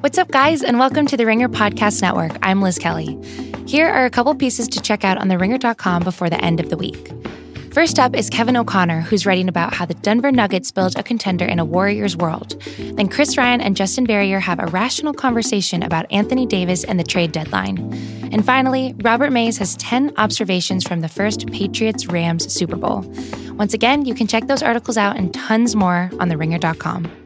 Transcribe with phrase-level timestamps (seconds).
[0.00, 2.32] What's up, guys, and welcome to the Ringer Podcast Network.
[2.40, 3.18] I'm Liz Kelly.
[3.66, 6.78] Here are a couple pieces to check out on theringer.com before the end of the
[6.78, 7.12] week.
[7.74, 11.44] First up is Kevin O'Connor, who's writing about how the Denver Nuggets build a contender
[11.44, 12.58] in a Warriors world.
[12.78, 17.04] Then Chris Ryan and Justin Verrier have a rational conversation about Anthony Davis and the
[17.04, 17.76] trade deadline.
[18.32, 23.02] And finally, Robert Mays has 10 observations from the first Patriots Rams Super Bowl.
[23.52, 27.19] Once again, you can check those articles out and tons more on theringer.com.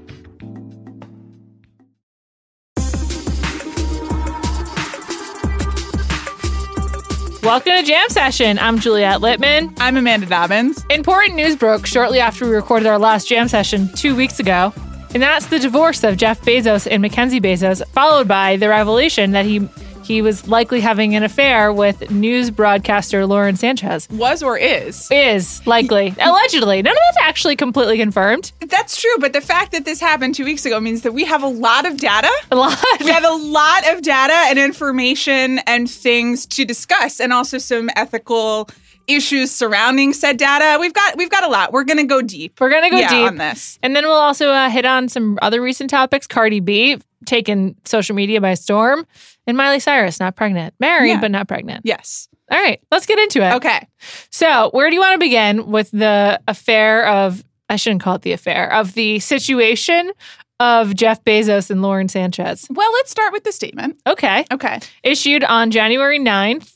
[7.45, 8.59] Welcome to Jam Session.
[8.59, 9.77] I'm Juliet Litman.
[9.79, 10.83] I'm Amanda Dobbins.
[10.89, 14.73] Important news broke shortly after we recorded our last Jam Session two weeks ago,
[15.13, 19.45] and that's the divorce of Jeff Bezos and Mackenzie Bezos, followed by the revelation that
[19.45, 19.59] he
[20.05, 24.09] he was likely having an affair with news broadcaster Lauren Sanchez.
[24.11, 25.09] Was or is?
[25.11, 26.15] Is likely.
[26.21, 26.83] Allegedly.
[26.83, 28.53] None of that's actually completely confirmed.
[28.69, 31.43] That's true, but the fact that this happened two weeks ago means that we have
[31.43, 32.31] a lot of data.
[32.51, 32.79] A lot.
[33.01, 37.91] We have a lot of data and information and things to discuss, and also some
[37.97, 38.69] ethical
[39.07, 40.79] issues surrounding said data.
[40.81, 41.73] We've got we've got a lot.
[41.73, 42.61] We're gonna go deep.
[42.61, 43.79] We're gonna go yeah, deep on this.
[43.83, 46.27] And then we'll also uh, hit on some other recent topics.
[46.27, 49.07] Cardi B taken social media by storm,
[49.47, 51.21] and Miley Cyrus not pregnant, married Yeah.
[51.21, 51.83] but not pregnant.
[51.85, 52.29] Yes.
[52.51, 53.55] All right, let's get into it.
[53.55, 53.87] Okay.
[54.31, 58.23] So, where do you want to begin with the affair of, I shouldn't call it
[58.23, 60.13] the affair, of the situation
[60.61, 62.67] of Jeff Bezos and Lauren Sanchez?
[62.71, 63.99] Well, let's start with the statement.
[64.07, 64.45] Okay.
[64.53, 64.81] Okay.
[65.03, 66.71] Issued on January 9th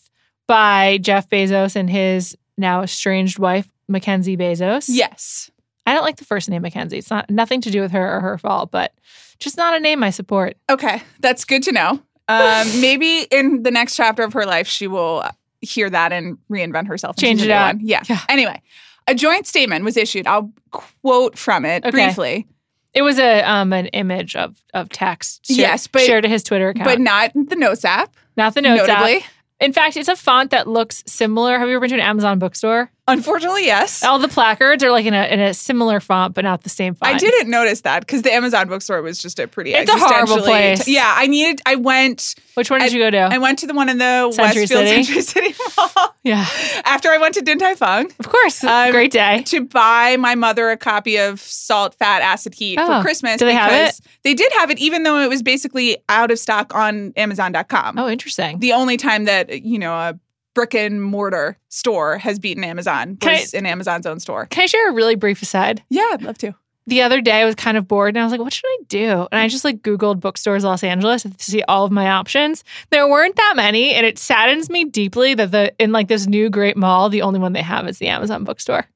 [0.47, 4.87] by Jeff Bezos and his now estranged wife, Mackenzie Bezos.
[4.89, 5.51] Yes.
[5.87, 6.99] I don't like the first name Mackenzie.
[6.99, 8.93] It's not nothing to do with her or her fault, but
[9.39, 10.57] just not a name I support.
[10.69, 11.03] Okay.
[11.21, 12.03] That's good to know.
[12.29, 15.25] Um, maybe in the next chapter of her life, she will
[15.61, 17.17] hear that and reinvent herself.
[17.17, 17.77] Change it up.
[17.81, 18.03] Yeah.
[18.09, 18.21] Yeah.
[18.29, 18.61] Anyway,
[19.07, 20.27] a joint statement was issued.
[20.27, 21.91] I'll quote from it Okay.
[21.91, 22.47] briefly.
[22.95, 25.47] It was a um an image of of text.
[25.47, 28.15] shared- Yes, but- shared to his Twitter account, but not the Notes app.
[28.37, 29.01] not the notes app.
[29.01, 29.25] notably.
[29.61, 31.59] In fact, it's a font that looks similar.
[31.59, 32.91] Have you ever been to an Amazon bookstore?
[33.09, 34.05] Unfortunately, yes.
[34.05, 36.95] All the placards are like in a in a similar font, but not the same
[36.95, 37.15] font.
[37.15, 39.75] I didn't notice that because the Amazon bookstore was just a pretty.
[39.75, 40.87] It's a horrible place.
[40.87, 41.61] Yeah, I needed.
[41.67, 42.35] I went.
[42.55, 43.19] Which one did I- you go to?
[43.35, 45.03] I went to the one in the Century Westfield City?
[45.05, 46.45] Century City Mall yeah,
[46.85, 48.63] after I went to Din Tai Fung of course.
[48.65, 49.43] Um, Great day.
[49.47, 53.39] to buy my mother a copy of Salt, Fat, Acid, Heat Oh, for Christmas.
[53.39, 56.39] do they have because They did have it, even though it was basically out of
[56.39, 57.99] stock on Amazon.com.
[57.99, 58.59] Oh, interesting.
[58.59, 60.19] The only time that you know a
[60.59, 64.47] brick and mortar store has beaten Amazon Can I- in Amazon's own store.
[64.47, 65.85] Can I share a really brief aside?
[65.89, 66.53] Yeah, I'd love to.
[66.89, 68.79] The other day, I was kind of bored, and I was like, "What should I
[68.89, 72.65] do?" And I just like Googled bookstores Los Angeles to see all of my options.
[72.91, 76.49] There weren't that many, and it saddens me deeply that the in like this new
[76.51, 78.87] great mall, the only one they have is the Amazon bookstore.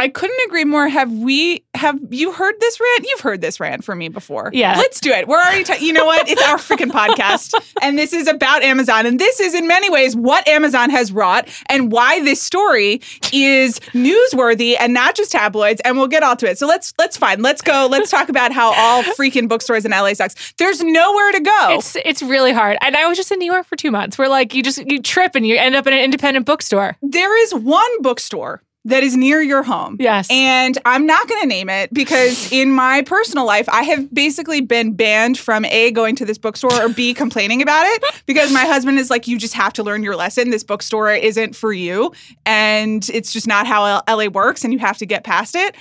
[0.00, 0.88] I couldn't agree more.
[0.88, 1.62] Have we?
[1.74, 3.06] Have you heard this rant?
[3.06, 4.50] You've heard this rant from me before.
[4.54, 4.78] Yeah.
[4.78, 5.28] let's do it.
[5.28, 5.62] We're already.
[5.62, 6.26] Ta- you know what?
[6.26, 7.52] It's our freaking podcast,
[7.82, 11.48] and this is about Amazon, and this is in many ways what Amazon has wrought,
[11.68, 15.82] and why this story is newsworthy and not just tabloids.
[15.84, 16.56] And we'll get all to it.
[16.56, 17.86] So let's let's find, Let's go.
[17.90, 20.54] Let's talk about how all freaking bookstores in LA sucks.
[20.56, 21.66] There's nowhere to go.
[21.72, 22.78] It's it's really hard.
[22.80, 24.16] And I was just in New York for two months.
[24.16, 26.96] Where like you just you trip and you end up in an independent bookstore.
[27.02, 29.96] there is one bookstore that is near your home.
[30.00, 30.28] Yes.
[30.30, 34.60] And I'm not going to name it because in my personal life, I have basically
[34.60, 38.64] been banned from A, going to this bookstore or B, complaining about it because my
[38.64, 40.50] husband is like, you just have to learn your lesson.
[40.50, 42.12] This bookstore isn't for you.
[42.46, 45.76] And it's just not how L- LA works and you have to get past it.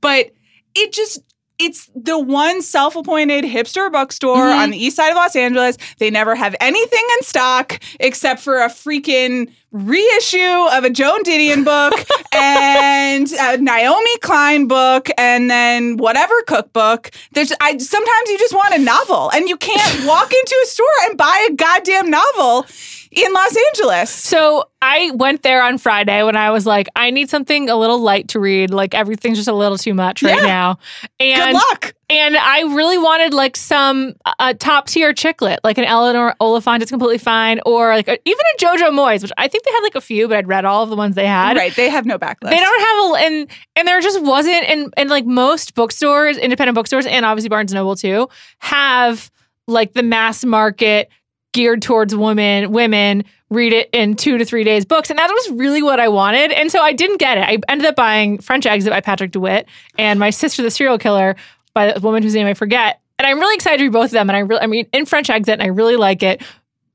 [0.00, 0.32] But
[0.74, 1.20] it just,
[1.66, 4.56] it's the one self appointed hipster bookstore Mhm.
[4.62, 5.76] on the east side of Los Angeles.
[5.98, 11.64] They never have anything in stock except for a freaking reissue of a Joan Didion
[11.64, 11.94] book
[12.32, 17.10] and a Naomi Klein book and then whatever cookbook.
[17.32, 20.86] There's I sometimes you just want a novel and you can't walk into a store
[21.04, 22.66] and buy a goddamn novel
[23.12, 24.10] in Los Angeles.
[24.10, 27.98] So I went there on Friday when I was like, I need something a little
[28.00, 28.70] light to read.
[28.70, 30.46] Like everything's just a little too much right Yeah.
[30.46, 30.78] now.
[31.20, 31.94] Good And luck.
[32.08, 36.82] and I really wanted like some uh, top tier chick lit, like an Eleanor Oliphant
[36.82, 39.80] is completely fine, or like a, even a JoJo Moyes, which I think they had
[39.82, 41.56] like a few, but I'd read all of the ones they had.
[41.56, 42.50] Right, they have no backlist.
[42.50, 46.74] They don't have a and and there just wasn't and and like most bookstores, independent
[46.74, 48.28] bookstores, and obviously Barnes and Noble too,
[48.60, 49.30] have
[49.68, 51.08] like the mass market
[51.52, 55.10] geared towards women, women read it in two to three days books.
[55.10, 56.52] And that was really what I wanted.
[56.52, 57.42] And so I didn't get it.
[57.42, 59.66] I ended up buying French Exit by Patrick DeWitt
[59.98, 61.36] and My Sister the Serial Killer
[61.74, 63.00] by a woman whose name I forget.
[63.18, 64.30] And I'm really excited to read both of them.
[64.30, 66.42] And I really I mean in French Exit and I really like it.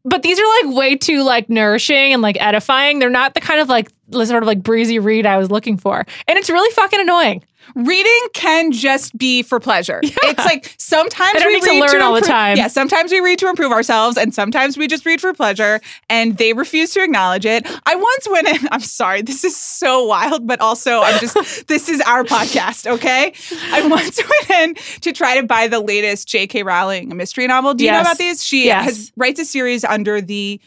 [0.04, 3.00] But these are like way too like nourishing and like edifying.
[3.00, 6.06] They're not the kind of like sort of like breezy read I was looking for.
[6.28, 7.44] And it's really fucking annoying.
[7.76, 10.00] Reading can just be for pleasure.
[10.04, 12.58] It's like sometimes I don't we need to read learn all the time.
[12.58, 15.80] Yeah, sometimes we read to improve ourselves, and sometimes we just read for pleasure.
[16.10, 17.68] And they refuse to acknowledge it.
[17.86, 18.68] I once went in.
[18.72, 21.68] I'm sorry, this is so wild, but also I'm just.
[21.68, 23.34] this is our podcast, okay?
[23.72, 24.18] I once
[24.50, 26.64] went in to try to buy the latest J.K.
[26.64, 27.74] Rowling mystery novel.
[27.74, 28.44] Do you know about these?
[28.44, 28.86] She Yes.
[28.86, 30.60] has writes a series under the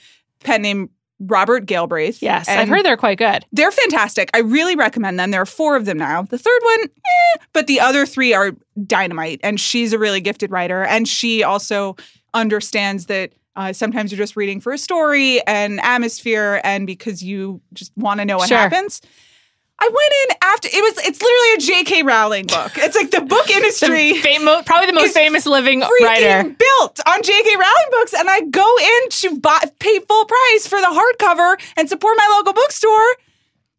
[0.45, 0.91] pen name
[1.21, 2.23] Robert Galbraith.
[2.23, 3.45] Yes, I've heard they're quite good.
[3.53, 4.31] they're fantastic.
[4.35, 5.31] I really recommend them.
[5.31, 6.23] There are four of them now.
[6.23, 8.53] The third one, eh, but the other three are
[8.87, 9.41] dynamite.
[9.43, 10.83] And she's a really gifted writer.
[10.85, 11.97] And she also
[12.35, 17.61] understands that uh, sometimes you're just reading for a story and atmosphere and because you
[17.75, 18.57] just want to know what Sure.
[18.59, 19.03] happens.
[19.83, 21.07] I went in after it was.
[21.07, 22.03] It's literally a J.K.
[22.03, 22.73] Rowling book.
[22.77, 26.45] It's like the book industry The famo- probably the most famous living writer.
[26.51, 27.55] built on J.K.
[27.57, 31.89] Rowling books, and I go in to buy, pay full price for the hardcover and
[31.89, 33.15] support my local bookstore.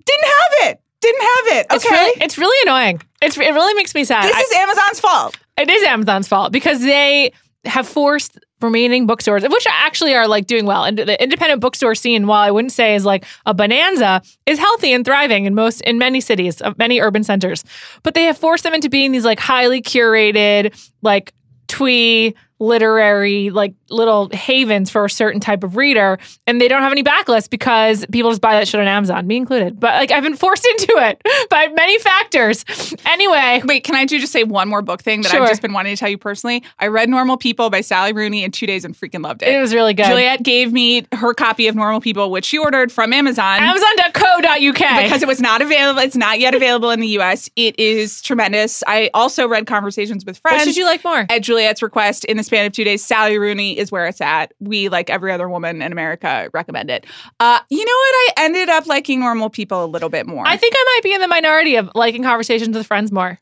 [0.05, 0.81] Didn't have it.
[1.01, 1.65] Didn't have it.
[1.71, 3.01] Okay, It's really, it's really annoying.
[3.21, 4.23] It's it really makes me sad.
[4.25, 5.37] this I- is Amazon's fault.
[5.57, 7.33] it is Amazon's fault because they
[7.65, 10.83] have forced remaining bookstores, which actually are like doing well.
[10.83, 14.93] And the independent bookstore scene, while I wouldn't say is like a bonanza, is healthy
[14.93, 17.63] and thriving in most in many cities, uh, many urban centers.
[18.03, 21.33] But they have forced them into being these like highly curated, like
[21.67, 26.17] twee literary like little havens for a certain type of reader
[26.47, 29.35] and they don't have any backlist because people just buy that shit on Amazon me
[29.35, 32.63] included but like I've been forced into it by many factors
[33.05, 35.41] anyway Wait, can I do just say one more book thing that Sure.
[35.41, 36.63] I've just been wanting to tell you personally?
[36.79, 39.49] I read Normal People by Sally Rooney in two days and freaking loved it.
[39.49, 42.91] it was really good Juliet gave me her copy of Normal People, which she ordered
[42.91, 43.59] from Amazon.
[43.61, 45.03] Amazon.co.uk.
[45.03, 46.01] because it was not available.
[46.01, 47.49] It's not yet available in the US.
[47.55, 48.83] It is tremendous.
[48.87, 50.65] I also read Conversations with Friends.
[50.65, 51.25] Which did you like more?
[51.29, 54.53] at Juliet's request in the span of two days, Sally Rooney is where it's at.
[54.59, 57.05] We, like every other woman in America, recommend it.
[57.39, 58.15] Uh, you know what?
[58.39, 60.45] I ended up liking normal people a little bit more.
[60.45, 63.39] I think I might be in the minority of liking conversations with friends more.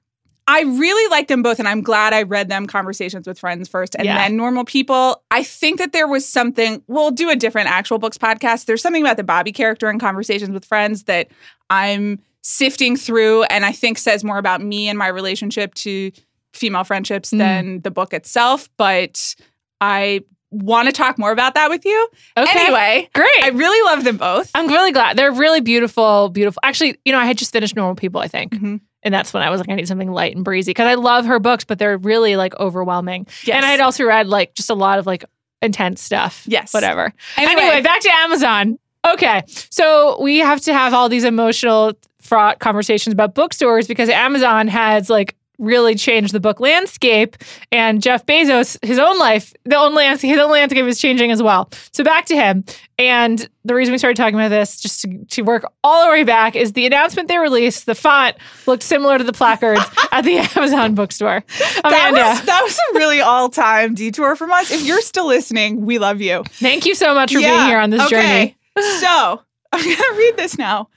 [0.48, 3.96] I really like them both, and I'm glad I read them Conversations with Friends first
[3.96, 4.16] and Yeah.
[4.18, 5.22] then Normal People.
[5.30, 8.66] I think that there was something, we'll do a different actual books podcast.
[8.66, 11.28] There's something about the Bobby character in Conversations with Friends that
[11.70, 16.12] I'm sifting through, and I think says more about me and my relationship to
[16.54, 17.38] female friendships Mm.
[17.38, 18.70] than the book itself.
[18.78, 19.36] But
[19.82, 22.10] I want to talk more about that with you.
[22.36, 22.60] Okay.
[22.60, 23.44] Anyway, Great.
[23.44, 24.50] I really love them both.
[24.56, 25.16] I'm really glad.
[25.16, 26.60] They're really beautiful, beautiful.
[26.64, 28.54] Actually, you know, I had just finished Normal People, I think.
[28.56, 28.80] Mhm.
[29.04, 31.26] And that's when I was like, I need something light and breezy because I love
[31.26, 33.28] her books, but they're really like overwhelming.
[33.46, 33.56] Yes.
[33.58, 35.24] And I had also read like just a lot of like
[35.62, 36.44] intense stuff.
[36.48, 36.74] Yes.
[36.74, 37.14] Whatever.
[37.38, 37.62] Anyway.
[37.62, 38.80] Anyway, back to Amazon.
[39.08, 39.44] Okay.
[39.70, 45.10] So we have to have all these emotional, fraught conversations about bookstores because Amazon has
[45.10, 47.36] like really changed the book landscape
[47.72, 51.44] and Jeff Bezos his own life the own landscape his own landscape is changing as
[51.44, 52.64] well so back to him
[52.98, 56.24] and the reason we started talking about this just to, to work all the way
[56.24, 58.36] back is the announcement they released the font
[58.68, 62.98] looked similar to the placards at the Amazon bookstore that Amanda was, that was a
[62.98, 64.72] really all time detour from us.
[64.72, 66.44] If you're still listening, we love you.
[66.46, 68.56] thank you so much for Yeah, being here on this okay.
[68.56, 68.58] journey
[69.00, 69.42] So
[69.72, 70.90] I'm going to read this now.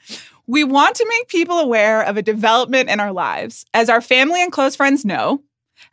[0.46, 3.64] We want to make people aware of a development in our lives.
[3.74, 5.42] As our family and close friends know,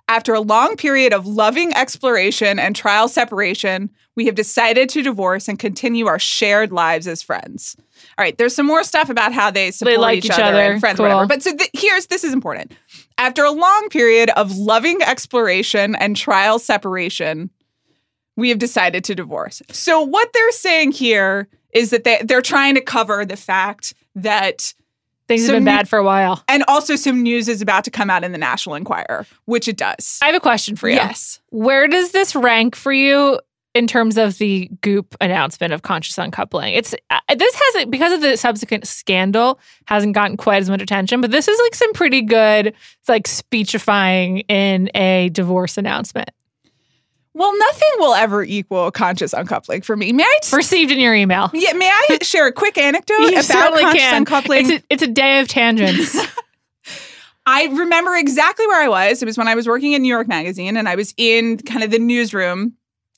[0.07, 5.47] after a long period of loving exploration and trial separation, we have decided to divorce
[5.47, 7.75] and continue our shared lives as friends.
[8.17, 10.71] All right, there's some more stuff about how they support like each, each other, other.
[10.71, 11.05] and friends, Cool.
[11.05, 11.27] whatever.
[11.27, 12.73] But so th- here's this is important.
[13.17, 17.49] After a long period of loving exploration and trial separation,
[18.35, 19.61] we have decided to divorce.
[19.71, 24.73] So what they're saying here is that they they're trying to cover the fact that
[25.27, 28.09] things have been bad for a while and also some news is about to come
[28.09, 30.19] out in the National Enquirer, which it does.
[30.21, 31.39] I have a question for you Yes.
[31.49, 33.39] Where does this rank for you
[33.75, 36.73] in terms of the Goop announcement of conscious uncoupling?
[36.73, 41.21] It's uh, this hasn't because of the subsequent scandal hasn't gotten quite as much attention,
[41.21, 46.29] but this is like some pretty good, it's like speechifying in a divorce announcement.
[47.39, 50.11] Well, nothing will ever equal conscious uncoupling for me.
[50.11, 51.49] May I Received in your email.
[51.53, 54.15] yeah, may I share a quick anecdote You about conscious can.
[54.17, 54.69] uncoupling?
[54.69, 56.15] It's a, it's a day of tangents.
[57.45, 59.23] I remember exactly where I was.
[59.23, 61.83] It was when I was working in New York Magazine and I was in kind
[61.83, 62.73] of the newsroom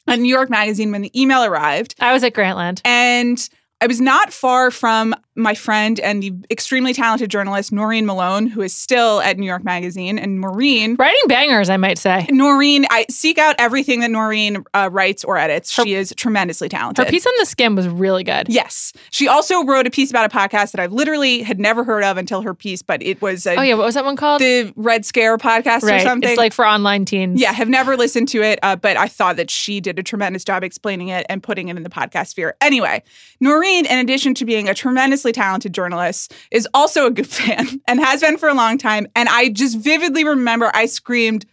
[0.08, 1.96] at New York Magazine when the email arrived.
[2.00, 2.80] I was at Grantland.
[2.86, 3.50] And
[3.82, 8.62] I was not far from my friend and the extremely talented journalist Noreen Malone, who
[8.62, 10.20] is still at New York Magazine.
[10.20, 12.28] And Noreen, Writing bangers, I might say.
[12.30, 15.76] Noreen, I seek out everything that Noreen uh, writes or edits.
[15.76, 17.06] Her- she is tremendously talented.
[17.06, 18.48] Her piece on the skim was really good.
[18.50, 18.92] Yes.
[19.10, 22.18] She also wrote a piece about a podcast that I've literally had never heard of
[22.18, 24.42] until her piece, but it was a, Oh yeah, what was that one called?
[24.42, 26.30] the Red Scare podcast or something.
[26.30, 27.40] It's like for online teens.
[27.40, 30.44] Yeah, have never listened to it, uh, but I thought that she did a tremendous
[30.44, 32.56] job explaining it and putting it in the podcast sphere.
[32.62, 33.02] Anyway,
[33.40, 34.74] Noreen, in addition to being a
[35.22, 39.08] tremendously talented journalist, is also a Goop fan and has been for a long time.
[39.16, 41.46] And I just vividly remember I screamed,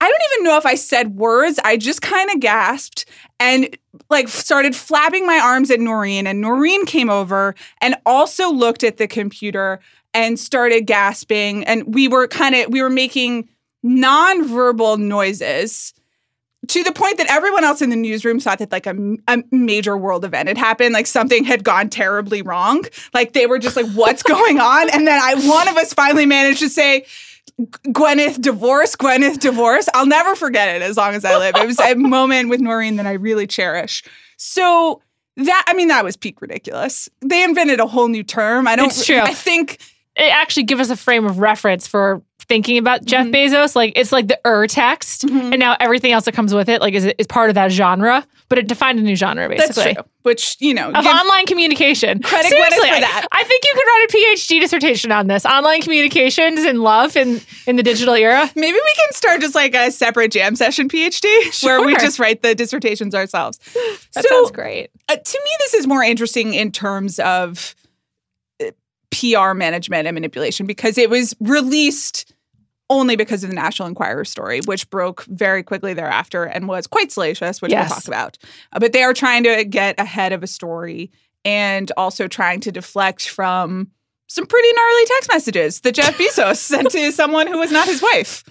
[0.00, 1.58] I don't even know if I said words.
[1.64, 3.06] I just kind of gasped
[3.40, 3.76] and
[4.10, 6.26] like started flapping my arms at Noreen.
[6.26, 9.80] And Noreen came over and also looked at the computer
[10.12, 11.64] and started gasping.
[11.64, 13.48] And we were kind of, we were making
[13.84, 15.94] nonverbal noises
[16.68, 18.96] to the point that everyone else in the newsroom thought that like a,
[19.28, 22.84] a, major world event had happened like something had gone terribly wrong.
[23.14, 24.90] Like they were just like what's going on?
[24.90, 27.06] And then i one of us finally managed to say
[27.88, 29.88] gwyneth divorce gwyneth divorce.
[29.94, 31.54] I'll never forget it as long as i live.
[31.56, 34.02] It was a moment with noreen that i really cherish.
[34.36, 35.00] So
[35.36, 37.08] that i mean that was peak ridiculous.
[37.20, 38.66] They invented a whole new term.
[38.66, 39.18] I don't It's true.
[39.18, 39.78] i think
[40.16, 43.34] It actually give us a frame of reference for thinking about Jeff Mhm.
[43.34, 43.74] Bezos.
[43.76, 45.52] Like it's like the er text, Mhm.
[45.52, 48.26] and now everything else that comes with it, like is is part of that genre.
[48.48, 49.82] But it defined a new genre basically.
[49.84, 52.20] that's true which you know Of online communication.
[52.20, 53.26] Credit Seriously, for I- that.
[53.30, 55.46] I, think you could write a PhD dissertation on this.
[55.46, 58.50] Online communications and love in, in the digital era.
[58.56, 62.42] Maybe we can start just like a separate jam session PhD where we just write
[62.42, 63.58] the dissertations ourselves.
[64.14, 64.90] That so, sounds great.
[65.08, 67.76] uh, to me, this is more interesting in terms of
[68.60, 68.70] uh,
[69.12, 72.32] PR management and manipulation because it was released
[72.88, 77.10] only because of the National Enquirer story, which broke very quickly thereafter and was quite
[77.10, 77.88] salacious, which Yes.
[77.90, 78.38] we'll talk about.
[78.72, 81.10] Uh, but they are trying to get ahead of a story
[81.44, 83.90] and also trying to deflect from
[84.28, 88.02] some pretty gnarly text messages that Jeff Bezos sent to someone who was not his
[88.02, 88.44] wife.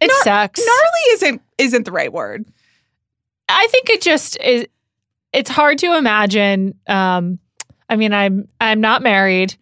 [0.00, 0.60] It Nar- sucks.
[0.60, 2.44] Gnarly isn't isn't the right word.
[3.48, 4.66] I think it just is.
[5.32, 6.74] It's hard to imagine.
[6.86, 7.38] Um,
[7.88, 9.56] I mean, I'm I'm not married,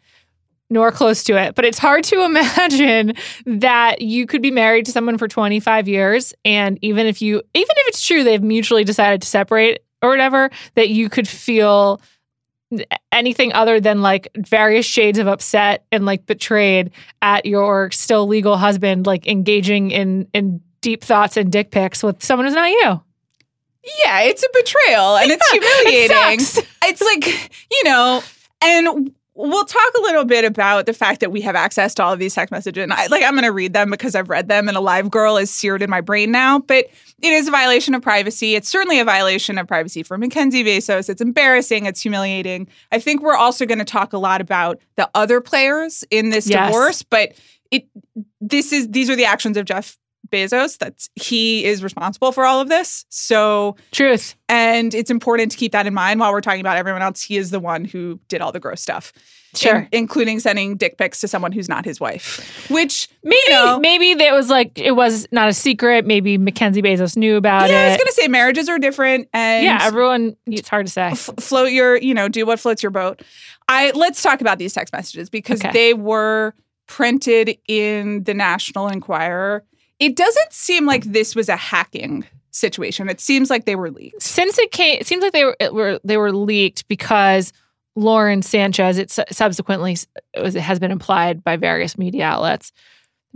[0.72, 3.14] nor close to it, but it's hard to imagine
[3.46, 7.76] that you could be married to someone for 25 years, and even if you, even
[7.76, 12.00] if it's true they've mutually decided to separate or whatever, that you could feel
[13.12, 18.56] anything other than like various shades of upset and like betrayed at your still legal
[18.56, 22.98] husband like engaging in in deep thoughts and dick pics with someone who's not you
[24.04, 26.40] Yeah, it's a betrayal and it's humiliating.
[26.40, 27.26] It it's like,
[27.70, 28.22] you know,
[28.62, 32.12] and we'll talk a little bit about the fact that we have access to all
[32.12, 32.82] of these text messages.
[32.82, 35.10] And I, like, I'm going to read them because I've read them and a live
[35.10, 36.58] girl is seared in my brain now.
[36.58, 36.86] But
[37.22, 38.54] it is a violation of privacy.
[38.54, 41.08] It's certainly a violation of privacy for Mackenzie Bezos.
[41.08, 41.86] It's embarrassing.
[41.86, 42.68] It's humiliating.
[42.90, 46.46] I think we're also going to talk a lot about the other players in this
[46.48, 46.66] Yes.
[46.66, 47.02] divorce.
[47.02, 47.32] But
[47.70, 47.86] it,
[48.40, 49.96] this is these are the actions of Jeff
[50.32, 50.78] Bezos.
[50.78, 53.04] That's he is responsible for all of this.
[53.10, 54.34] So Truth.
[54.48, 57.22] and it's important to keep that in mind while we're talking about everyone else.
[57.22, 59.12] He is the one who did all the gross stuff.
[59.54, 59.80] Sure.
[59.80, 62.66] In- including sending dick pics to someone who's not his wife.
[62.70, 66.06] Which maybe you know, maybe that was like it was not a secret.
[66.06, 69.64] Maybe Mackenzie Bezos knew about it yeah, I was gonna say marriages are different and
[69.64, 70.36] yeah, everyone.
[70.46, 71.08] It's hard to say.
[71.08, 73.20] f- float your, you know, do what floats your boat.
[73.68, 75.70] I let's talk about these text messages because Okay.
[75.72, 76.54] they were
[76.86, 79.64] printed in the National Enquirer.
[80.04, 83.08] It doesn't seem like this was a hacking situation.
[83.08, 84.22] It seems like they were leaked.
[84.22, 87.52] Since it came, it seems like they were, it were they were leaked because
[87.94, 88.98] Lauren Sanchez.
[88.98, 89.96] It su- subsequently
[90.34, 92.72] it was, it has been implied by various media outlets.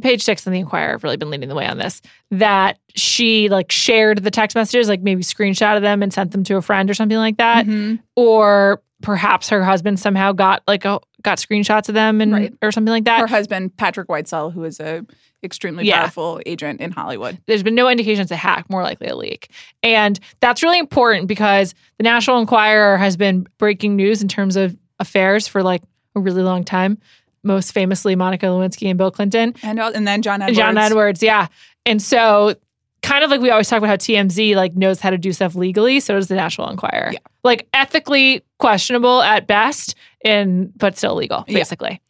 [0.03, 2.03] Page six and the Enquirer have really been leading the way on this.
[2.31, 6.57] That she like shared the text messages, like maybe screenshotted them and sent them to
[6.57, 7.65] a friend or something like that.
[7.67, 8.01] Mhm.
[8.17, 12.55] or perhaps her husband somehow got like a got screenshots of them and Right.
[12.63, 13.21] or something like that.
[13.21, 15.05] Her husband, Patrick Whitesell, who is a
[15.43, 16.01] extremely Yeah.
[16.01, 17.37] powerful agent in Hollywood.
[17.47, 19.51] There's been no indication it's a hack, more likely a leak.
[19.83, 24.75] And that's really important because the National Enquirer has been breaking news in terms of
[24.99, 25.83] affairs for like
[26.15, 26.97] a really long time.
[27.43, 29.55] Most famously, Monica Lewinsky and Bill Clinton.
[29.63, 30.59] And, uh, and then John Edwards.
[30.59, 31.47] John Edwards, yeah.
[31.85, 32.55] And so
[33.03, 35.55] kind of like we always talk about how TMZ like knows how to do stuff
[35.55, 37.11] legally, so does the National Enquirer.
[37.13, 37.19] Yeah.
[37.45, 39.95] Like ethically questionable at best,
[40.27, 41.59] and but still legal, Yeah.
[41.59, 42.01] basically.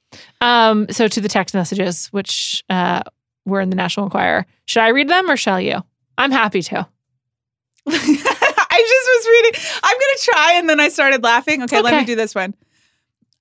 [0.40, 3.02] Um, so to the text messages, which uh
[3.44, 4.44] were in the National Enquirer.
[4.64, 5.82] Should I read them or shall you?
[6.18, 6.78] I'm happy to.
[7.88, 9.61] I just was reading.
[9.85, 10.52] I'm going to try.
[10.54, 11.62] And then I started laughing.
[11.62, 12.54] Okay, let me do this one.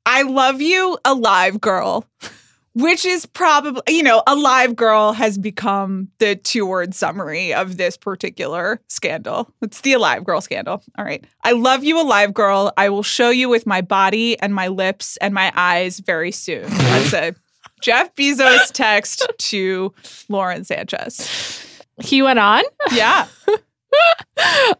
[0.06, 2.06] I love you, alive girl,
[2.76, 7.78] which is probably, you know, a live girl has become the two word summary of
[7.78, 9.50] this particular scandal.
[9.62, 10.84] It's the alive girl scandal.
[10.98, 11.24] All right.
[11.44, 12.74] I love you, alive girl.
[12.76, 16.70] I will show you with my body and my lips and my eyes very soon.
[16.70, 17.36] That's a
[17.82, 19.94] Jeff Bezos text to
[20.28, 21.86] Lauren Sanchez.
[22.02, 22.64] He went on.
[22.92, 23.28] Yeah.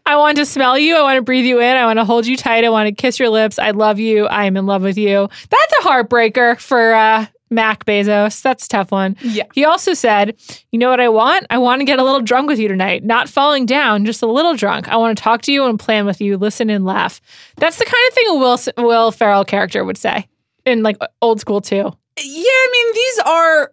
[0.04, 0.96] I want to smell you.
[0.96, 1.76] I want to breathe you in.
[1.76, 2.64] I want to hold you tight.
[2.64, 3.58] I want to kiss your lips.
[3.58, 4.26] I love you.
[4.26, 5.28] I am in love with you.
[5.48, 8.42] That's a heartbreaker for uh, Mac Bezos.
[8.42, 9.16] That's a tough one.
[9.22, 9.44] Yeah.
[9.54, 10.36] He also said,
[10.72, 11.46] You know what I want?
[11.50, 13.04] I want to get a little drunk with you tonight.
[13.04, 14.88] Not falling down, just a little drunk.
[14.88, 17.20] I want to talk to you and plan with you, listen and laugh.
[17.56, 20.26] That's the kind of thing a Will, Will Ferrell character would say.
[20.64, 21.76] in like old school too.
[22.18, 23.70] Yeah, I mean, these are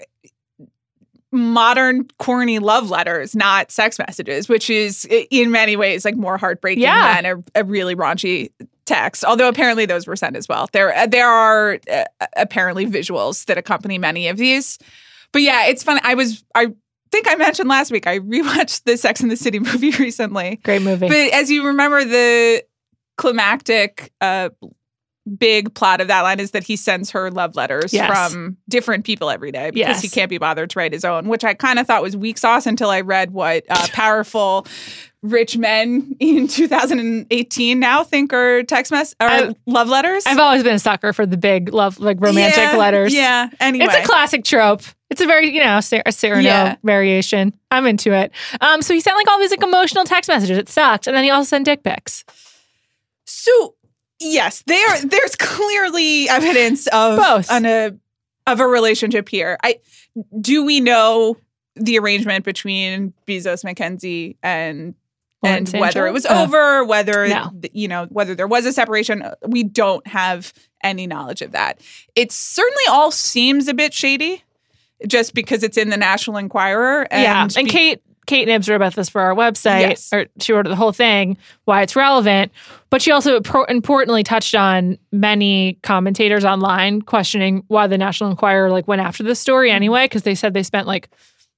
[1.32, 6.84] modern corny love letters, not sex messages, which is in many ways like more heartbreaking
[6.84, 7.22] Yeah.
[7.22, 8.52] than a, a really raunchy
[8.86, 9.24] text.
[9.26, 10.70] Although apparently those were sent as well.
[10.74, 12.04] There, uh, there are uh,
[12.38, 14.78] apparently visuals that accompany many of these.
[15.32, 16.02] But yeah, it's funny.
[16.04, 16.68] I was, I
[17.12, 20.58] think I mentioned last week, I rewatched the Sex and the City movie recently.
[20.64, 21.08] Great movie.
[21.08, 22.64] But as you remember, the
[23.18, 24.50] climactic uh,
[25.38, 28.08] big plot of that line is that he sends her love letters Yes.
[28.10, 31.44] from different people every day because he can't be bothered to write his own, which
[31.46, 34.68] I kind of thought was weak sauce until I read what uh, powerful
[35.24, 40.24] rich men in 2018 now think are text mess or I've- love letters.
[40.28, 43.14] I've always been a sucker for the big love, like romantic Yeah, letters.
[43.14, 43.50] Yeah.
[43.60, 43.86] Anyway.
[43.86, 44.82] It's a classic trope.
[45.10, 46.76] It's a very, you know, a Cyrano Yeah.
[46.84, 47.54] variation.
[47.72, 48.32] I'm into it.
[48.62, 50.58] Um, so he sent like all these like emotional text messages.
[50.58, 52.24] It sucked, and then he also sent dick pics.
[53.26, 53.76] So
[54.20, 57.52] yes, there there's clearly evidence of Both.
[57.52, 57.92] an, a
[58.48, 59.58] of a relationship here.
[59.64, 59.80] I
[60.42, 61.38] do we know
[61.76, 64.96] the arrangement between Bezos, McKenzie, and
[65.44, 66.44] And whether it was Oh.
[66.44, 67.52] over, whether No.
[67.74, 69.24] you know whether there was a separation.
[69.46, 71.80] We don't have any knowledge of that.
[72.16, 74.44] It certainly all seems a bit shady,
[75.08, 77.08] just because it's in the National Enquirer.
[77.12, 80.14] And yeah, and be- Kate Kate Knibbs wrote about this for our website, Yes.
[80.14, 82.54] or she wrote the whole thing, why it's relevant.
[82.90, 88.70] But she also pro- importantly touched on many commentators online questioning why the National Enquirer
[88.72, 89.76] like went after this story Mm-hmm.
[89.76, 91.10] anyway, because they said they spent like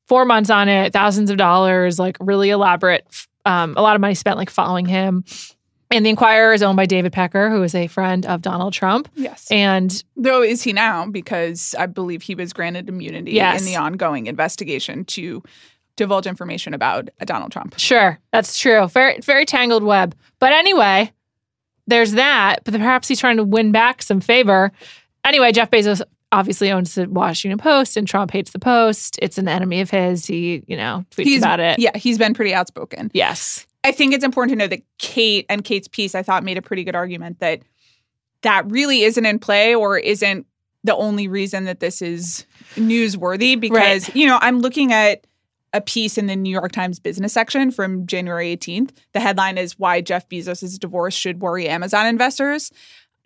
[0.08, 3.06] four months on it, thousands of dollars, like really elaborate,
[3.46, 5.24] um, a lot of money spent like following him.
[5.92, 9.08] And the Enquirer is owned by David Pecker, who is a friend of Donald Trump.
[9.16, 13.60] yes, And Though is he now because I believe he was granted immunity Yes.
[13.62, 15.44] in the ongoing investigation to
[15.96, 17.76] divulge information about Donald Trump.
[17.78, 18.88] Sure, that's true.
[18.88, 20.16] Very, very tangled web.
[20.40, 21.14] But anyway,
[21.88, 22.64] there's that.
[22.66, 24.72] But perhaps he's trying to win back some favor.
[25.24, 26.02] Anyway, Jeff Bezos
[26.36, 29.18] obviously owns the Washington Post, and Trump hates the Post.
[29.22, 30.26] It's an enemy of his.
[30.26, 31.80] He, you know, tweets He's about it.
[31.80, 33.10] Yeah, he's been pretty outspoken.
[33.14, 33.66] Yes.
[33.84, 36.62] I think it's important to know that Kate and Kate's piece I thought made a
[36.62, 37.62] pretty good argument that
[38.42, 40.46] that really isn't in play or isn't
[40.84, 42.46] the only reason that this is
[42.76, 45.26] newsworthy because you know I'm looking at
[45.74, 48.92] a piece in the New York Times business section from January 18th.
[49.12, 52.72] The headline is Why Jeff Bezos' divorce should worry Amazon investors.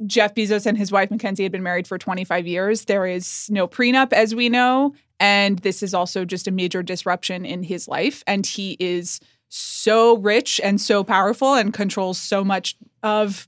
[0.05, 2.85] Jeff Bezos and his wife Mackenzie had been married for 25 years.
[2.85, 4.93] There is no prenup, as we know.
[5.19, 8.23] And this is also just a major disruption in his life.
[8.25, 13.45] And he is so rich and so powerful and controls so much of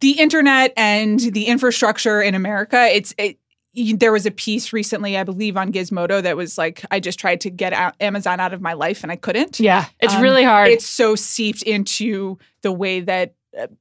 [0.00, 2.86] the internet and the infrastructure in America.
[2.92, 3.38] It's it,
[3.74, 7.40] there was a piece recently, I believe, on Gizmodo that was like, I just tried
[7.42, 9.60] to get out Amazon out of my life and I couldn't.
[9.60, 9.86] Yeah.
[10.00, 10.68] It's Um, really hard.
[10.68, 13.34] It's so seeped into the way that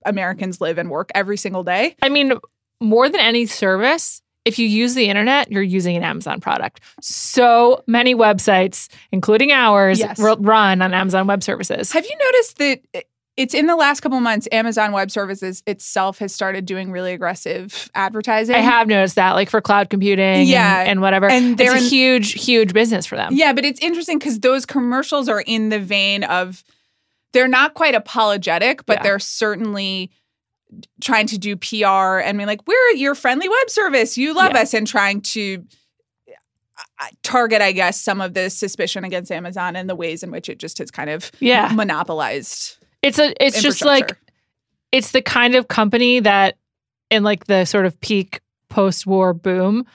[0.05, 1.95] Americans live and work every single day.
[2.01, 2.33] I mean,
[2.81, 6.79] more than any service, if you use the internet, you're using an Amazon product.
[7.01, 10.19] So many websites, including ours, Yes.
[10.19, 11.91] run on Amazon Web Services.
[11.93, 12.79] Have you noticed that
[13.38, 17.89] it's in the last couple months, Amazon Web Services itself has started doing really aggressive
[17.95, 18.55] advertising?
[18.55, 20.81] I have noticed that, like for cloud computing Yeah.
[20.81, 21.27] and, and whatever.
[21.27, 23.33] And it's they're a in- huge, huge business for them.
[23.33, 26.63] Yeah, but it's interesting because those commercials are in the vein of
[27.35, 29.03] they're not quite apologetic, but Yeah.
[29.03, 30.09] they're certainly
[31.01, 34.17] trying to do PR and being like, we're your friendly web service.
[34.17, 34.61] You love Yeah.
[34.61, 35.63] us, and trying to
[36.99, 40.47] uh, target, I guess, some of the suspicion against Amazon and the ways in which
[40.49, 41.69] it just has kind of Yeah.
[41.73, 42.77] monopolized.
[43.01, 44.17] It's a it's just like
[44.91, 46.57] it's the kind of company that
[47.11, 49.85] in like the sort of peak post-war boom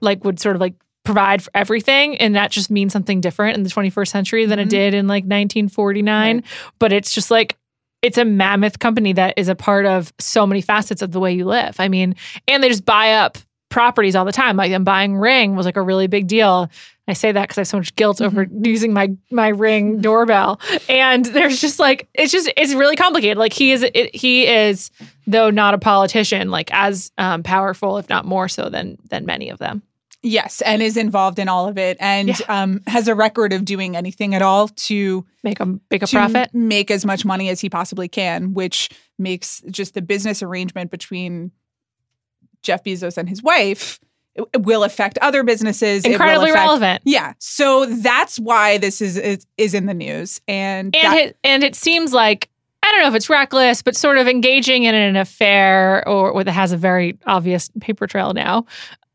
[0.00, 0.74] like would sort of like
[1.06, 4.62] provide for everything and that just means something different in the 21st century than Mhm.
[4.62, 6.42] it did in like 1949
[6.78, 7.56] but it's just like
[8.02, 11.32] it's a mammoth company that is a part of so many facets of the way
[11.32, 11.76] you live.
[11.80, 12.14] I mean
[12.46, 13.38] and they just buy up
[13.68, 14.56] properties all the time.
[14.56, 16.70] Like them buying ring was like a really big deal.
[17.08, 20.60] I say that because I have so much guilt over using my my ring doorbell,
[20.88, 23.38] and there's just like it's just it's really complicated.
[23.38, 24.90] Like he is it, he is
[25.26, 29.50] though not a politician, like as um, powerful, if not more so than than many
[29.50, 29.82] of them.
[30.28, 32.34] Yes, and is involved in all of it, and Yeah.
[32.48, 36.16] um, has a record of doing anything at all to Make a make a to
[36.16, 36.50] profit.
[36.52, 41.52] make as much money as he possibly can, which makes just the business arrangement between
[42.62, 44.00] Jeff Bezos and his wife
[44.58, 46.04] will affect other businesses.
[46.04, 47.02] It will Incredibly affect- relevant.
[47.04, 51.36] Yeah, so that's why this is is, is in the news, and, and that- it,
[51.44, 52.48] and it seems like
[52.82, 56.44] I don't know if it's reckless, but sort of engaging in an affair or, or
[56.44, 58.64] that has a very obvious paper trail now.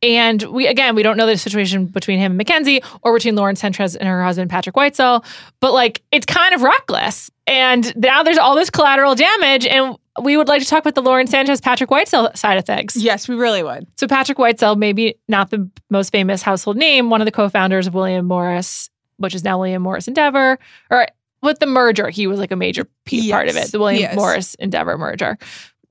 [0.03, 3.55] And we again, we don't know the situation between him and Mackenzie or between Lauren
[3.55, 5.23] Sanchez and her husband Patrick Whitesell,
[5.59, 7.29] but like it's kind of reckless.
[7.45, 11.01] And now there's all this collateral damage, and we would like to talk about the
[11.01, 12.95] Lauren Sanchez Patrick Whitesell side of things.
[12.95, 13.87] Yes, we really would.
[13.97, 17.93] So Patrick Whitesell, maybe not the most famous household name, one of the co-founders of
[17.93, 20.57] William Morris, which is now William Morris Endeavor,
[20.89, 21.07] or
[21.41, 23.71] with the merger, he was like a major p- part of it.
[23.71, 24.15] The William yes.
[24.15, 25.37] Morris Endeavor merger,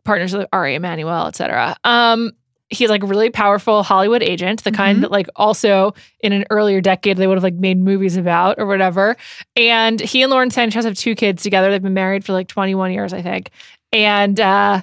[0.05, 1.77] partners with Ari Emanuel, et cetera.
[1.85, 2.33] Um,
[2.71, 5.01] he's like a really powerful Hollywood agent, the kind Mhm.
[5.03, 8.67] that like also in an earlier decade they would have like made movies about or
[8.67, 9.17] whatever.
[9.57, 11.71] And he and Lauren Sanchez have two kids together.
[11.71, 13.51] They've been married for like 21 years, I think.
[13.93, 14.83] And uh,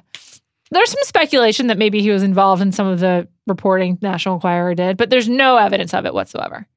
[0.72, 4.76] there's some speculation that maybe he was involved in some of the reporting National Enquirer
[4.76, 6.68] did, but there's no evidence of it whatsoever.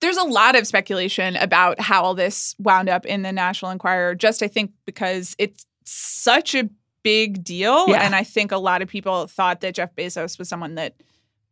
[0.00, 4.14] There's a lot of speculation about how all this wound up in the National Enquirer,
[4.14, 6.70] just I think because it's such a
[7.02, 7.88] big deal.
[7.88, 8.02] Yeah.
[8.04, 10.94] And I think a lot of people thought that Jeff Bezos was someone that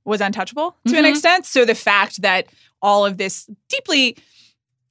[0.04, 1.10] was untouchable to an Mhm.
[1.10, 1.46] extent.
[1.46, 2.46] So the fact that
[2.82, 4.16] all of this deeply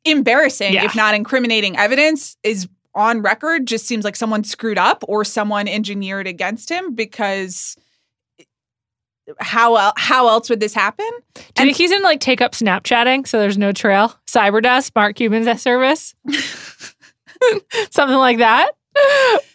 [0.06, 0.86] embarrassing, Yeah.
[0.86, 5.67] if not incriminating evidence is on record just seems like someone screwed up or someone
[5.67, 7.76] engineered against him because
[9.39, 11.10] how el- how else would this happen?
[11.36, 14.15] Do you think he's in like take up Snapchatting so there's no trail?
[14.26, 16.15] Cyber Dust, Mark Cuban's service?
[17.91, 18.72] Something like that.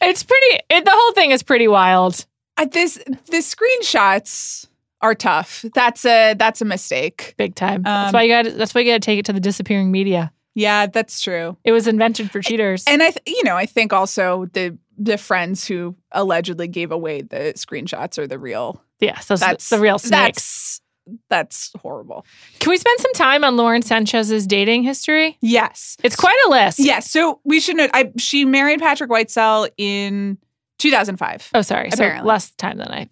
[0.01, 2.27] It's pretty, it, the whole thing is pretty wild.
[2.57, 2.95] Uh, this
[3.31, 4.67] the screenshots
[5.01, 5.65] are tough.
[5.75, 7.35] That's a that's a mistake.
[7.39, 7.83] Big time.
[7.83, 8.57] that's Um, why you got.
[8.59, 10.33] That's why you got to take it to the disappearing media.
[10.55, 11.57] Yeah, that's true.
[11.65, 12.85] It was invented for cheaters.
[12.87, 17.23] And I, th- you know, I think also the the friends who allegedly gave away
[17.23, 18.83] the screenshots are the real.
[19.01, 20.11] yes, those That's the real snakes.
[20.11, 20.81] That's
[21.29, 22.25] that's horrible.
[22.61, 25.37] Can we spend some time on Lauren Sanchez's dating history?
[25.40, 26.79] Yes, It's quite a list.
[26.79, 27.11] yes.
[27.11, 27.90] So we should note.
[27.94, 30.38] I she married Patrick Whitesell in
[30.79, 31.51] 2005.
[31.55, 31.90] Oh, sorry.
[31.92, 32.22] Apparently.
[32.22, 33.09] So less time than I.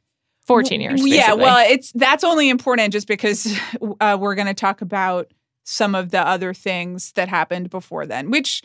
[0.47, 1.07] Fourteen years.
[1.07, 3.57] Yeah, well, it's that's only important just because
[4.01, 5.31] uh, we're going to talk about
[5.63, 8.31] some of the other things that happened before then.
[8.31, 8.63] Which,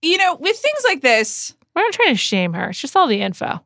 [0.00, 2.70] you know, with things like this, we're not trying to shame her.
[2.70, 3.62] It's just all the info.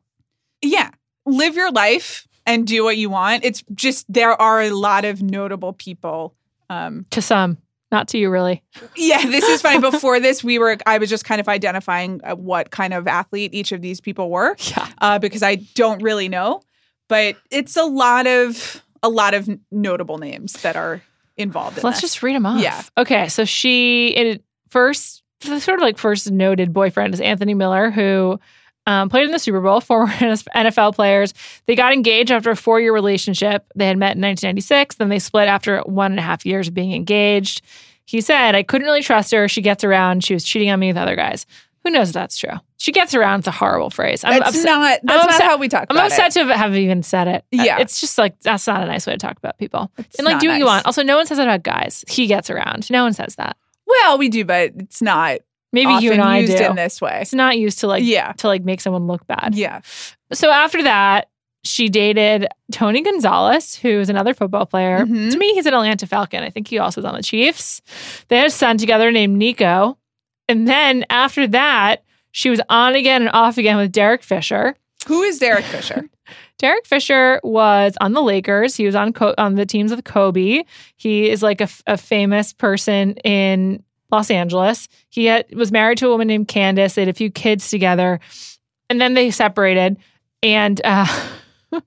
[0.61, 0.89] yeah,
[1.25, 3.45] live your life and do what you want.
[3.45, 6.35] It's just there are a lot of notable people.
[6.69, 7.57] Um, To some,
[7.91, 8.63] not to you, really.
[8.95, 9.79] yeah, this is funny.
[9.91, 13.53] Before this, we were I was just kind of identifying uh, what kind of athlete
[13.53, 14.87] each of these people were Yeah.
[14.99, 16.61] uh, because I don't really know,
[17.07, 21.01] but it's a lot of a lot of notable names that are
[21.37, 21.71] involved.
[21.71, 21.83] In this.
[21.83, 22.11] Let's this.
[22.13, 22.61] just read them off.
[22.61, 22.81] Yeah.
[22.97, 23.27] Okay.
[23.27, 28.39] So she it, first, the sort of like first noted boyfriend is Anthony Miller, who
[28.85, 29.81] um, played in the Super Bowl.
[29.81, 31.33] Former NFL players.
[31.65, 33.65] They got engaged after a four year relationship.
[33.75, 34.95] They had met in 1996.
[34.95, 37.61] Then they split after one and a half years of being engaged.
[38.05, 39.47] He said, "I couldn't really trust her.
[39.47, 40.23] She gets around.
[40.23, 41.45] She was cheating on me with other guys."
[41.83, 42.53] Who knows if that's true?
[42.77, 43.39] She gets around.
[43.39, 44.23] It's a horrible phrase.
[44.23, 44.65] I'm That's upset.
[44.65, 46.47] not that's not how we talk I'm upset it.
[46.47, 47.45] to have even said it.
[47.51, 47.79] Yeah.
[47.79, 49.91] It's just like that's not a nice way to talk about people.
[49.97, 50.85] It's and like do what you want.
[50.85, 52.05] Also, no one says that about guys.
[52.07, 52.89] He gets around.
[52.89, 53.57] No one says that.
[53.85, 55.39] Well, we do, but it's not
[55.73, 56.63] Maybe you and I used do.
[56.63, 57.19] in this way.
[57.21, 59.55] It's not used to like yeah, to like make someone look bad.
[59.55, 59.81] yeah.
[60.31, 61.29] So after that,
[61.65, 64.99] she dated Tony Gonzalez, who is another football player.
[65.05, 65.31] Mhm.
[65.31, 66.43] To me, he's an Atlanta Falcon.
[66.43, 67.81] I think he also is on the Chiefs.
[68.27, 69.97] They had a son together named Nico.
[70.47, 74.75] And then after that, she was on again and off again with Derek Fisher.
[75.07, 76.03] Who is Derek Fisher?
[76.59, 78.75] Derek Fisher was on the Lakers.
[78.75, 80.63] He was on Co- on the teams with Kobe.
[80.97, 84.87] He is like a, f- a famous person in Los Angeles.
[85.09, 86.93] He had, was married to a woman named Candace.
[86.93, 88.19] They had a few kids together,
[88.89, 89.97] and then they separated.
[90.43, 91.07] And uh,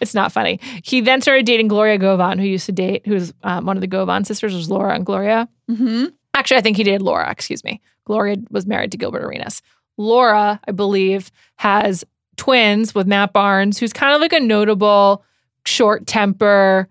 [0.00, 0.60] it's not funny.
[0.84, 3.88] He then started dating Gloria Govan, who used to date, who's um, one of the
[3.88, 5.48] Govan sisters, was Laura and Gloria.
[5.68, 6.06] mm-hmm.
[6.34, 7.80] Actually, I think he dated Laura, excuse me.
[8.04, 9.62] Gloria was married to Gilbert Arenas.
[9.96, 12.04] Laura, I believe, has
[12.36, 15.24] twins with Matt Barnes, who's kind of like a notable
[15.64, 16.88] short temper,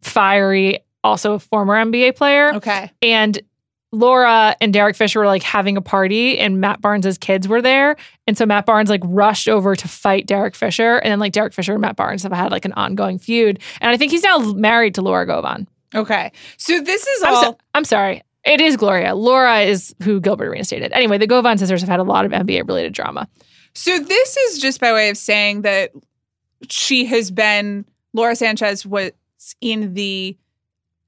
[0.00, 2.54] fiery, also a former NBA player.
[2.54, 2.90] Okay.
[3.02, 3.38] And
[3.92, 7.96] Laura and Derek Fisher were like having a party, and Matt Barnes's kids were there.
[8.26, 10.98] And so Matt Barnes like rushed over to fight Derek Fisher.
[10.98, 13.58] And then like Derek Fisher and Matt Barnes have had like an ongoing feud.
[13.80, 15.66] And I think he's now married to Laura Govan.
[15.94, 16.30] Okay.
[16.56, 17.42] So this is I'm, all.
[17.42, 18.22] so- I'm sorry.
[18.44, 19.14] It is Gloria.
[19.14, 20.92] Laura is who Gilbert Arenas dated.
[20.92, 23.28] Anyway, the Govan sisters have had a lot of NBA related drama.
[23.74, 25.90] So this is just by way of saying that
[26.68, 29.10] she has been Laura Sanchez was
[29.60, 30.36] in the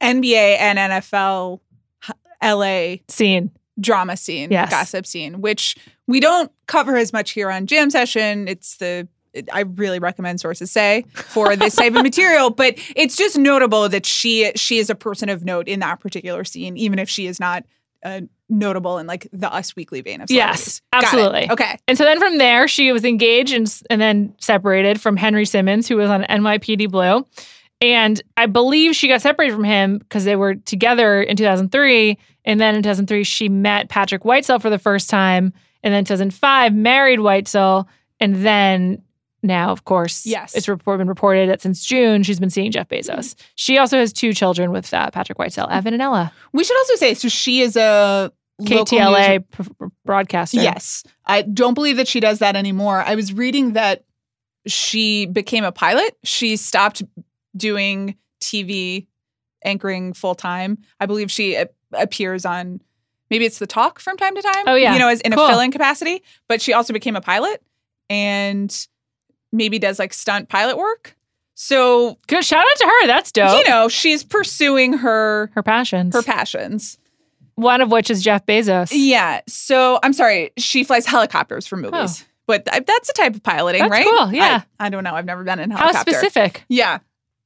[0.03, 1.61] NBA and NFL
[2.43, 3.51] LA Scene.
[3.81, 4.71] drama scene, Yes.
[4.71, 5.77] gossip scene, which
[6.07, 8.49] we don't cover as much here on Jam Session.
[8.49, 9.09] It's the
[9.51, 14.05] I really recommend sources say for this type of material, but it's just notable that
[14.05, 17.41] she she is a person of note in that particular scene, even if she is
[17.41, 17.65] not
[18.05, 20.83] uh, notable in like the Us Weekly vein of Yes, celebrities.
[20.93, 21.07] Got it.
[21.07, 21.51] absolutely.
[21.53, 25.47] Okay, And so then from there, she was engaged and, and then separated from Henry
[25.47, 27.27] Simmons, who was on NYPD Blue.
[27.81, 32.19] And I believe she got separated from him because they were together in 2003.
[32.45, 35.53] And then in 2003, she met Patrick Whitesell for the first time.
[35.83, 37.87] And then 2005, married Whitesell.
[38.21, 39.03] And then
[39.43, 40.55] now, of course, Yes.
[40.55, 43.35] it's report, been reported that since June, she's been seeing Jeff Bezos.
[43.57, 46.95] She also has two children with uh, Patrick Whitesell, Evan and Ella, We should also
[46.97, 49.45] say so she is a local KTLA
[50.05, 50.61] broadcaster.
[50.61, 51.03] Yes.
[51.27, 53.03] I don't believe that she does that anymore.
[53.05, 54.05] I was reading that
[54.69, 56.17] she became a pilot.
[56.23, 57.03] She stopped
[57.57, 59.07] doing TV
[59.65, 60.79] anchoring full time.
[61.01, 62.81] I believe she a- appears on
[63.31, 64.65] maybe it's the talk from time to time.
[64.67, 64.93] Oh, yeah.
[64.93, 65.45] You know, as in Cool.
[65.45, 66.23] a fill-in capacity.
[66.49, 67.63] But she also became a pilot
[68.11, 68.87] and
[69.53, 71.17] maybe does like stunt pilot work.
[71.55, 72.45] So, Good.
[72.45, 73.07] Shout out to her.
[73.07, 73.59] That's dope.
[73.65, 76.15] you know, she's pursuing her her passions.
[76.15, 76.99] her passions.
[77.55, 78.89] One of which is Jeff Bezos.
[78.93, 79.43] Yeah.
[79.47, 82.23] So I'm sorry, she flies helicopters for movies.
[82.25, 82.29] Oh.
[82.47, 83.89] But th- that's a type of piloting, Oh.
[83.89, 84.07] That's right?
[84.19, 84.63] cool, yeah.
[84.81, 85.15] I, I don't know.
[85.15, 86.11] I've never been in a How helicopter.
[86.13, 86.65] specific.
[86.69, 86.99] Yeah.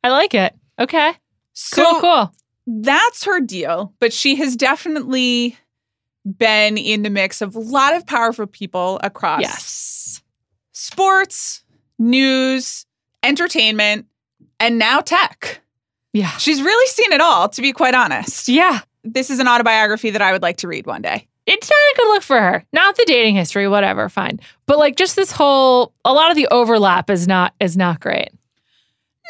[0.02, 0.54] I like it.
[0.78, 1.12] Okay.
[1.52, 2.32] So Cool, cool.
[2.66, 3.92] That's her deal.
[4.00, 5.56] But she has definitely
[6.38, 10.22] been in the mix of a lot of powerful people across Yes.
[10.72, 11.62] sports,
[11.98, 12.84] news,
[13.22, 14.06] entertainment,
[14.60, 15.60] and now tech.
[16.12, 16.30] Yeah.
[16.38, 18.48] She's really seen it all, to be quite honest.
[18.48, 18.80] Yeah.
[19.04, 21.28] This is an autobiography that I would like to read one day.
[21.46, 22.64] It's not a good look for her.
[22.72, 24.40] Not the dating history, whatever, fine.
[24.66, 28.30] But like just this whole a lot of the overlap is not is not great.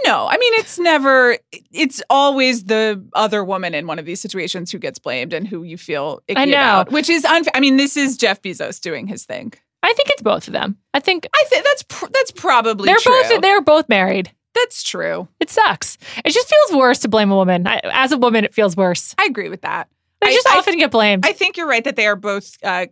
[0.05, 1.39] No, I mean it's never.
[1.73, 5.63] It's always the other woman in one of these situations who gets blamed and who
[5.63, 6.53] you feel icky I know.
[6.53, 7.53] about, which is unfair.
[7.55, 9.53] I mean, this is Jeff Bezos doing his thing.
[9.83, 10.77] I think it's both of them.
[10.95, 13.23] I think I think that's pr- that's probably they're true.
[13.29, 14.31] both they're both married.
[14.55, 15.29] that's true.
[15.41, 15.97] It sucks.
[16.25, 17.67] It just feels worse to blame a woman.
[17.67, 19.15] I, as a woman, it feels worse.
[19.19, 19.89] I agree with that.
[20.21, 21.25] They I- just I- often get blamed.
[21.27, 22.87] I think you're right that they are both uh,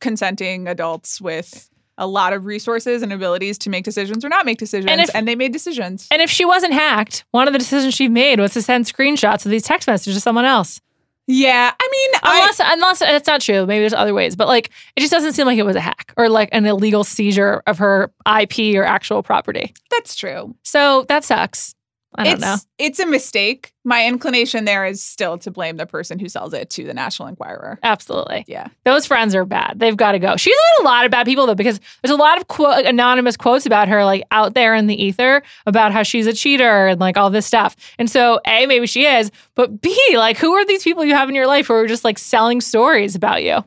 [0.00, 4.56] consenting adults with a lot of resources and abilities to make decisions or not make
[4.58, 6.08] decisions, And and, they made decisions.
[6.10, 9.44] and if she wasn't hacked, one of the decisions she made was to send screenshots
[9.44, 10.80] of these text messages to someone else.
[11.26, 13.66] yeah, I mean, I, Unless, unless that's not true.
[13.66, 16.14] Maybe there's other ways, but like it just doesn't seem like it was a hack
[16.16, 19.74] or like an illegal seizure of her IP or actual property.
[19.90, 20.54] that's true.
[20.62, 21.74] So that sucks.
[22.14, 22.56] I don't it's, know.
[22.78, 23.72] It's a mistake.
[23.84, 27.28] My inclination there is still to blame the person who sells it to the National
[27.28, 27.78] Enquirer.
[27.82, 28.44] Absolutely.
[28.48, 28.68] Yeah.
[28.84, 29.78] Those friends are bad.
[29.78, 30.36] They've got to go.
[30.36, 33.36] She's had a lot of bad people though, because there's a lot of quote, anonymous
[33.36, 37.00] quotes about her like out there in the ether about how she's a cheater and
[37.00, 37.76] like all this stuff.
[37.98, 41.28] And so, A, maybe she is, but B, like who are these people you have
[41.28, 43.62] in your life who are just like selling stories about you?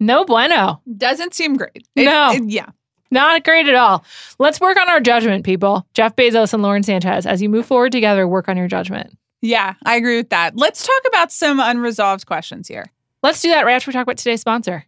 [0.00, 0.80] No bueno.
[0.96, 1.86] Doesn't seem great.
[1.96, 2.32] No.
[2.32, 2.66] yeah.
[3.10, 4.04] Not great at all.
[4.38, 5.86] Let's work on our judgment, people.
[5.94, 7.26] Jeff Bezos and Lauren Sanchez.
[7.26, 9.16] As you move forward together, work on your judgment.
[9.40, 10.56] Yeah, I agree with that.
[10.56, 12.86] Let's talk about some unresolved questions here.
[13.22, 14.84] Let's do that right after we talk about today's sponsor.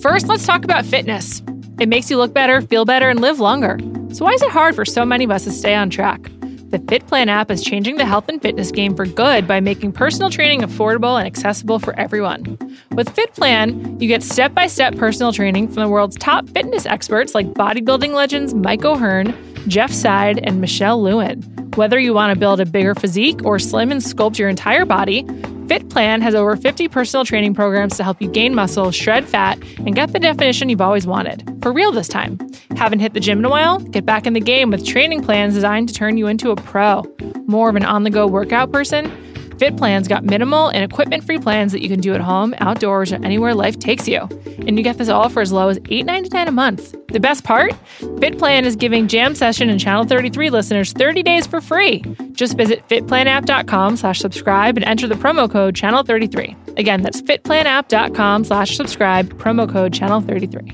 [0.00, 1.42] First, let's talk about fitness.
[1.80, 3.78] It makes you look better, feel better, and live longer.
[4.12, 6.30] So, why is it hard for so many of us to stay on track?
[6.72, 10.30] The FitPlan app is changing the health and fitness game for good by making personal
[10.30, 12.56] training affordable and accessible for everyone.
[12.92, 17.34] With FitPlan, you get step by step personal training from the world's top fitness experts
[17.34, 19.36] like bodybuilding legends Mike O'Hearn,
[19.68, 21.42] Jeff Seid, and Michelle Lewin.
[21.74, 25.26] Whether you want to build a bigger physique or slim and sculpt your entire body,
[25.72, 29.94] FitPlan has over 50 personal training programs to help you gain muscle, shred fat, and
[29.94, 31.48] get the definition you've always wanted.
[31.62, 32.38] For real this time.
[32.76, 33.78] Haven't hit the gym in a while?
[33.78, 37.04] Get back in the game with training plans designed to turn you into a pro.
[37.46, 39.10] More of an on the go workout person?
[39.56, 43.16] FitPlan's got minimal and equipment free plans that you can do at home, outdoors, or
[43.24, 44.20] anywhere life takes you.
[44.66, 46.94] And you get this all for as low as $8.99 a month.
[47.08, 47.72] The best part?
[48.00, 52.02] FitPlan is giving Jam Session and Channel 33 listeners 30 days for free.
[52.32, 56.56] Just visit fitplanapp.com slash subscribe and enter the promo code Channel 33.
[56.76, 60.72] Again, that's fitplanapp.com slash subscribe, promo code Channel 33.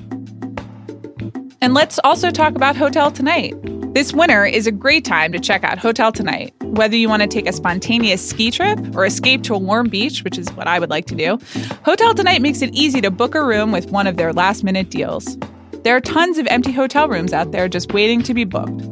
[1.60, 3.77] And let's also talk about Hotel Tonight.
[3.98, 6.54] This winter is a great time to check out Hotel Tonight.
[6.62, 10.22] Whether you want to take a spontaneous ski trip or escape to a warm beach,
[10.22, 11.37] which is what I would like to do,
[11.84, 14.88] Hotel Tonight makes it easy to book a room with one of their last minute
[14.90, 15.37] deals.
[15.82, 18.84] There are tons of empty hotel rooms out there just waiting to be booked.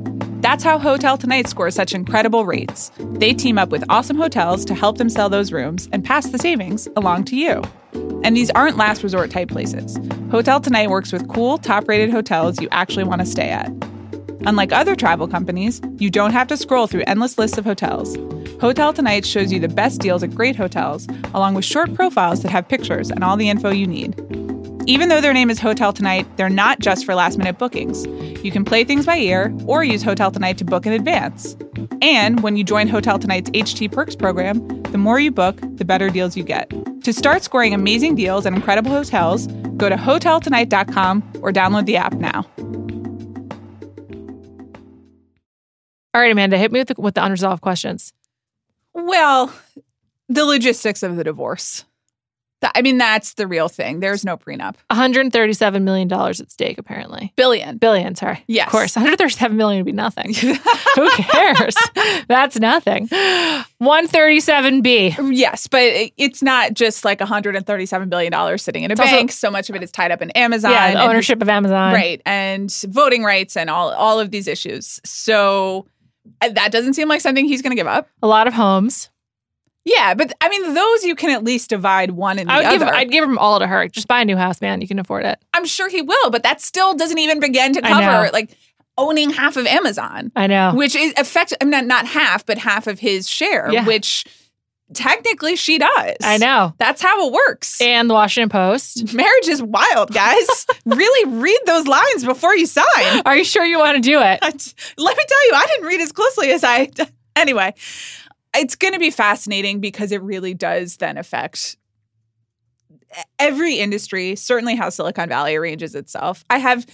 [0.42, 2.90] That's how Hotel Tonight scores such incredible rates.
[2.98, 6.38] They team up with awesome hotels to help them sell those rooms and pass the
[6.38, 7.62] savings along to you.
[8.24, 10.00] And these aren't last resort type places.
[10.32, 13.70] Hotel Tonight works with cool, top rated hotels you actually want to stay at.
[14.40, 18.16] Unlike other travel companies, you don't have to scroll through endless lists of hotels.
[18.60, 22.50] Hotel Tonight shows you the best deals at great hotels, along with short profiles that
[22.50, 24.14] have pictures and all the info you need.
[24.88, 28.06] Even though their name is Hotel Tonight, they're not just for last minute bookings.
[28.44, 31.56] You can play things by ear or use Hotel Tonight to book in advance.
[32.00, 36.08] And when you join Hotel Tonight's HT Perks program, the more you book, the better
[36.08, 36.70] deals you get.
[37.02, 42.14] To start scoring amazing deals at incredible hotels, go to hoteltonight.com or download the app
[42.14, 42.46] now.
[46.16, 48.14] All right, Amanda, hit me with the, with the unresolved questions.
[48.94, 49.52] Well,
[50.30, 51.84] the logistics of the divorce.
[52.74, 54.00] I mean, that's the real thing.
[54.00, 54.76] There's no prenup.
[54.88, 57.34] 137 million dollars at stake, apparently.
[57.36, 57.76] Billion.
[57.76, 58.42] Billion, sorry.
[58.48, 58.68] Yes.
[58.68, 58.96] Of course.
[58.96, 60.32] 137 million would be nothing.
[60.94, 61.76] Who cares?
[62.28, 63.08] That's nothing.
[63.08, 65.36] 137B.
[65.36, 65.82] Yes, but
[66.16, 69.32] it's not just like 137 billion dollars sitting in a It's also- bank.
[69.32, 70.70] so much of it is tied up in Amazon.
[70.72, 71.92] Yeah, the and- ownership of Amazon.
[71.92, 74.98] right, and voting rights and all all of these issues.
[75.04, 75.86] So
[76.40, 78.08] Uh, that doesn't seem like something he's going to give up.
[78.22, 79.10] A lot of homes.
[79.84, 82.70] Yeah, but I mean, those you can at least divide one and the I would
[82.70, 82.92] give other.
[82.94, 83.86] I'd give them all to her.
[83.86, 84.80] Just buy a new house, man.
[84.80, 85.38] You can afford it.
[85.54, 88.50] I'm sure he will, but that still doesn't even begin to cover like
[88.98, 90.32] owning half of Amazon.
[90.34, 90.74] I know.
[90.74, 91.58] which is effective.
[91.60, 93.86] I mean, not, not half, but half of his share, Yeah.
[93.86, 94.24] which
[94.94, 96.16] technically she does.
[96.22, 96.74] I know.
[96.78, 97.80] That's how it works.
[97.80, 99.14] And the Washington Post.
[99.14, 100.66] Marriage is wild, guys.
[100.84, 102.84] really read those lines before you sign.
[103.26, 104.38] Are you sure you want to do it?
[104.42, 106.90] Let me tell you, I didn't read as closely as I.
[107.34, 107.74] Anyway,
[108.54, 111.76] it's going to be fascinating because it really does then affect
[113.38, 116.44] every industry, certainly how Silicon Valley arranges itself.
[116.50, 116.86] I have,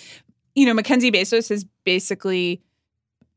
[0.54, 2.60] you know, Mackenzie Bezos has basically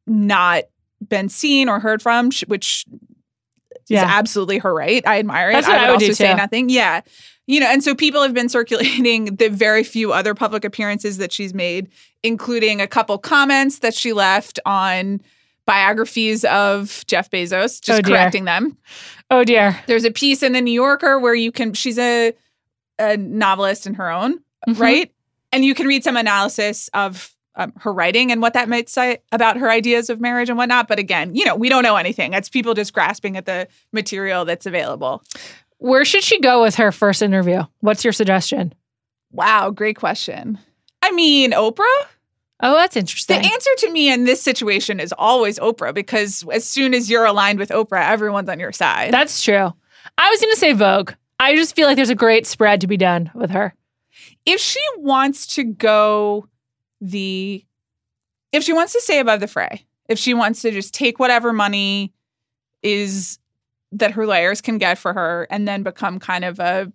[0.07, 0.63] not
[1.07, 2.85] been seen or heard from, which
[3.87, 3.99] Yeah.
[3.99, 5.05] is absolutely her right.
[5.07, 5.53] I admire it.
[5.53, 6.37] That's what I would would do also say too.
[6.37, 6.69] nothing.
[6.69, 7.01] Yeah.
[7.47, 11.31] You know, and so people have been circulating the very few other public appearances that
[11.31, 11.89] she's made,
[12.23, 15.21] including a couple comments that she left on
[15.67, 18.77] biographies of Jeff Bezos, just Oh, correcting them.
[19.31, 19.79] Oh dear.
[19.87, 22.33] There's a piece in the New Yorker where you can, she's a,
[22.99, 24.79] a novelist in her own, Mhm.
[24.79, 25.11] right?
[25.51, 29.19] And you can read some analysis of um, her writing and what that might say
[29.31, 30.87] about her ideas of marriage and whatnot.
[30.87, 32.33] But again, you know, we don't know anything.
[32.33, 35.23] It's people just grasping at the material that's available.
[35.77, 37.63] Where should she go with her first interview?
[37.79, 38.73] What's your suggestion?
[39.31, 40.57] Wow, great question.
[41.01, 41.85] I mean, Oprah?
[42.61, 43.41] Oh, that's interesting.
[43.41, 47.25] The answer to me in this situation is always Oprah because as soon as you're
[47.25, 49.13] aligned with Oprah, everyone's on your side.
[49.13, 49.73] That's true.
[50.17, 51.11] I was going to say Vogue.
[51.37, 53.75] I just feel like there's a great spread to be done with her.
[54.45, 56.47] if she wants to go
[57.01, 57.63] the
[58.51, 61.51] if she wants to stay above the fray, if she wants to just take whatever
[61.51, 62.13] money
[62.81, 63.39] is
[63.91, 66.91] that her lawyers can get for her and then become kind of a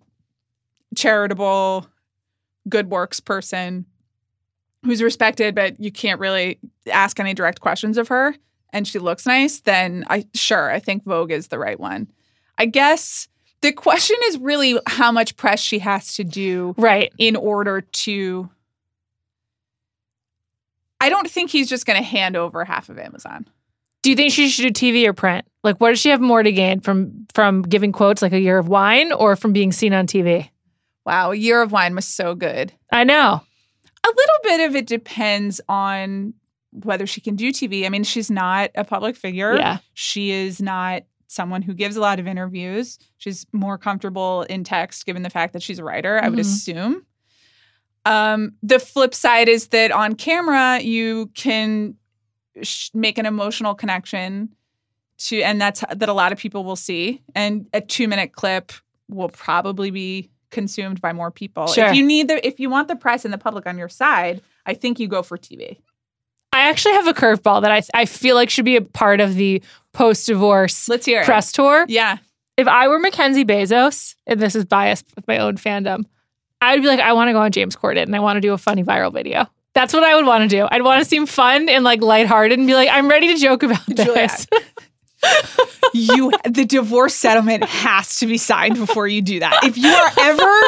[0.96, 1.86] charitable
[2.68, 3.86] good works person
[4.84, 6.58] who's respected but you can't really
[6.90, 8.34] ask any direct questions of her
[8.72, 12.10] and she looks nice then i sure i think vogue is the right one
[12.58, 13.28] i guess
[13.62, 17.12] the question is really how much press she has to do Right.
[17.18, 18.50] in order to
[21.00, 23.46] I don't think he's just going to hand over half of Amazon.
[24.02, 25.46] Do you think she should do TV or print?
[25.62, 28.58] Like, what does she have more to gain from from giving quotes like a year
[28.58, 30.48] of wine or from being seen on TV?
[31.04, 32.72] Wow, a year of wine was so good.
[32.92, 33.42] I know.
[34.04, 36.32] A little bit of it depends on
[36.72, 37.84] whether she can do TV.
[37.84, 39.56] I mean, she's not a public figure.
[39.56, 39.78] Yeah.
[39.94, 42.98] She is not someone who gives a lot of interviews.
[43.18, 46.42] She's more comfortable in text given the fact that she's a writer, I would Mhm.
[46.42, 47.06] assume.
[48.04, 51.96] Um, the flip side is that on camera, you can
[52.62, 54.54] sh- make an emotional connection
[55.18, 57.22] to, and that's that a lot of people will see.
[57.34, 58.72] And a two minute clip
[59.08, 61.66] will probably be consumed by more people.
[61.68, 61.86] Sure.
[61.86, 64.40] If you need the, if you want the press and the public on your side,
[64.66, 65.76] I think you go for TV.
[66.52, 69.36] I actually have a curveball that I I feel like should be a part of
[69.36, 71.24] the post divorce Let's hear it.
[71.24, 71.84] press tour.
[71.88, 72.18] Yeah.
[72.56, 76.04] If I were Mackenzie Bezos, and this is biased with my own fandom,
[76.60, 78.40] I would be like, I want to go on James Corden and I want to
[78.40, 79.46] do a funny viral video.
[79.72, 80.66] That's what I would want to do.
[80.70, 83.62] I'd want to seem fun and like lighthearted and be like, I'm ready to joke
[83.62, 84.46] about this.
[85.92, 89.58] You the divorce settlement has to be signed before you do that.
[89.64, 90.62] If you are ever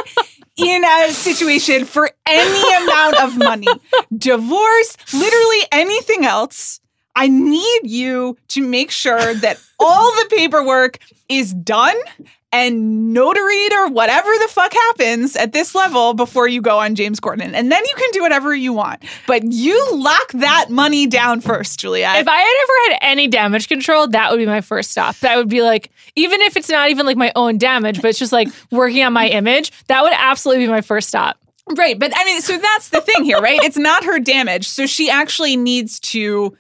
[0.57, 3.69] in a situation for any amount of money,
[4.17, 6.81] divorce, literally anything else,
[7.15, 11.97] I need you to make sure that all the paperwork is done
[12.53, 17.19] and notaried or whatever the fuck happens at this level before you go on James
[17.19, 17.53] Corden.
[17.55, 19.03] And then you can do whatever you want.
[19.27, 22.19] But you lock that money down first, Juliet.
[22.19, 25.17] If I had ever had any damage control, that would be my first stop.
[25.21, 28.19] That would be like, even if it's not even like my own damage, but it's
[28.19, 31.39] just like working on my image, that would absolutely be my first stop.
[31.71, 31.99] Right.
[31.99, 33.61] But I mean, so that's the thing here, right?
[33.63, 34.69] It's not her damage.
[34.69, 36.57] So she actually needs to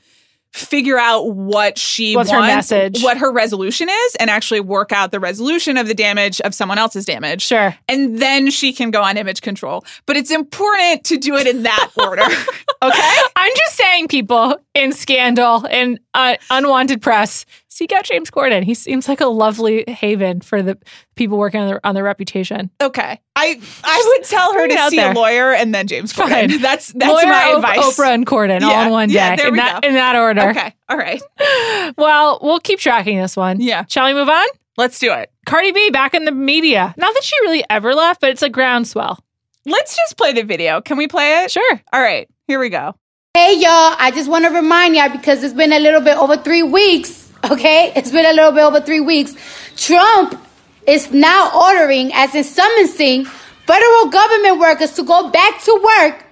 [0.52, 3.02] figure out what she What's her wants, message?
[3.02, 6.78] what her resolution is, and actually work out the resolution of the damage of someone
[6.78, 7.42] else's damage.
[7.42, 7.74] Sure.
[7.88, 9.84] And then she can go on image control.
[10.06, 12.22] But it's important to do it in that order.
[12.22, 13.16] okay?
[13.36, 18.62] I'm just saying, people in scandal and uh, unwanted press, seek out James Corden.
[18.62, 20.78] He seems like a lovely haven for the
[21.16, 22.70] people working on their on their reputation.
[22.80, 23.20] Okay.
[23.34, 25.12] I I would tell her to see there.
[25.12, 26.50] a lawyer and then James Corden.
[26.50, 26.60] Fine.
[26.62, 27.78] That's that's Lawyer, my advice.
[27.78, 29.14] Oprah and Corden all in one day.
[29.14, 29.88] yeah, there in we that go.
[29.88, 30.50] in that order.
[30.50, 30.74] Okay.
[30.88, 31.22] All right.
[31.98, 33.60] Well, we'll keep tracking this one.
[33.60, 33.84] Yeah.
[33.88, 34.46] Shall we move on?
[34.76, 35.30] Let's do it.
[35.46, 36.94] Cardi B back in the media.
[36.96, 39.18] Not that she really ever left, but it's a groundswell.
[39.66, 40.80] Let's just play the video.
[40.80, 41.50] Can we play it?
[41.50, 41.80] Sure.
[41.92, 42.94] All right, here we go.
[43.34, 46.36] Hey y'all, I just want to remind y'all because it's been a little bit over
[46.36, 47.92] three weeks, okay?
[47.96, 49.34] It's been a little bit over three weeks.
[49.76, 50.38] Trump
[50.86, 53.24] is now ordering, as in summoning,
[53.66, 56.24] federal government workers to go back to work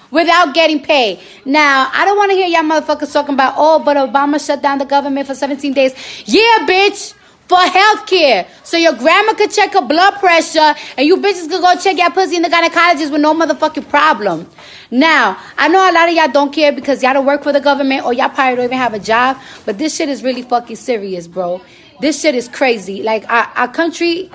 [0.10, 1.20] without getting paid.
[1.44, 4.78] Now, I don't want to hear y'all motherfuckers talking about, oh, but Obama shut down
[4.78, 5.94] the government for 17 days.
[6.26, 7.14] Yeah, bitch
[7.48, 8.46] for health care.
[8.62, 12.10] So your grandma could check her blood pressure and you bitches could go check your
[12.10, 14.48] pussy in the gynecologist with no motherfucking problem.
[14.90, 17.60] Now, I know a lot of y'all don't care because y'all don't work for the
[17.60, 20.76] government or y'all probably don't even have a job, but this shit is really fucking
[20.76, 21.60] serious, bro.
[22.00, 23.02] This shit is crazy.
[23.02, 24.30] Like, our, our country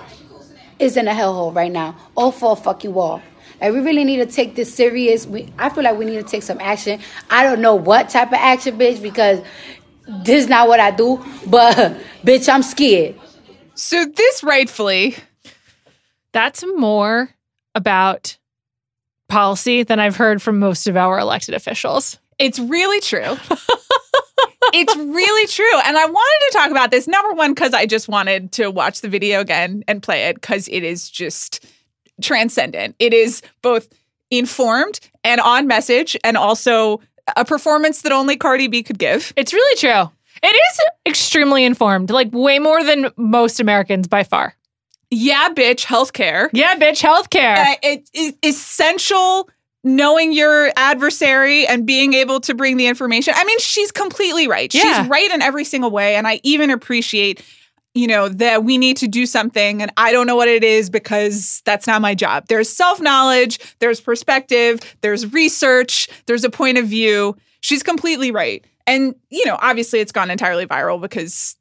[0.80, 1.96] is in a hellhole right now.
[2.16, 3.22] All for a fucking wall.
[3.62, 5.26] Like, we really need to take this serious.
[5.26, 7.00] We, I feel like we need to take some action.
[7.30, 9.42] I don't know what type of action, bitch, because
[10.08, 11.76] this is not what I do, but
[12.26, 13.16] bitch, I'm scared.
[13.76, 15.16] So this rightfully,
[16.32, 17.30] That's more
[17.76, 18.38] about
[19.30, 22.20] policy than I've heard from most of our elected officials.
[22.38, 23.20] it's really true.
[24.74, 25.80] it's really true.
[25.86, 29.02] And I wanted to talk about this number one because I just wanted to watch
[29.02, 31.66] the video again and play it because it is just
[32.22, 32.96] transcendent.
[33.00, 33.88] It is both
[34.30, 37.00] informed and on message and also
[37.36, 39.34] a performance that only Cardi B could give.
[39.36, 40.12] It's really true.
[40.42, 44.56] It is extremely informed, like way more than most Americans by far.
[45.10, 46.50] Yeah, bitch, healthcare.
[46.54, 47.58] Yeah, bitch, healthcare.
[47.58, 49.50] Uh, it is essential
[49.84, 53.34] knowing your adversary and being able to bring the information.
[53.38, 54.74] I mean, she's completely right.
[54.74, 54.82] Yeah.
[54.82, 56.16] She's right in every single way.
[56.16, 57.44] And I even appreciate,
[57.96, 60.90] you know, that we need to do something and I don't know what it is
[60.90, 62.46] because that's not my job.
[62.48, 67.36] There's self knowledge, there's perspective, there's research, there's a point of view.
[67.62, 68.66] She's completely right.
[68.88, 71.56] And, you know, obviously it's gone entirely viral because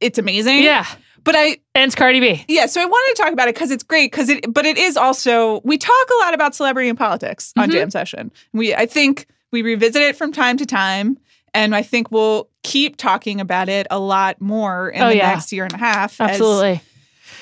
[0.00, 0.62] it's amazing.
[0.62, 0.86] yeah.
[1.24, 2.44] But I, And it's Cardi B.
[2.48, 4.10] yeah, so I wanted to talk about it because it's great.
[4.10, 7.68] Because it, but it is also we talk a lot about celebrity and politics on
[7.68, 7.72] Mhm.
[7.72, 8.32] Jam Session.
[8.52, 11.18] We, I think, we revisit it from time to time,
[11.54, 15.32] and I think we'll keep talking about it a lot more in Oh, the yeah.
[15.32, 16.20] next year and a half.
[16.20, 16.80] as Absolutely.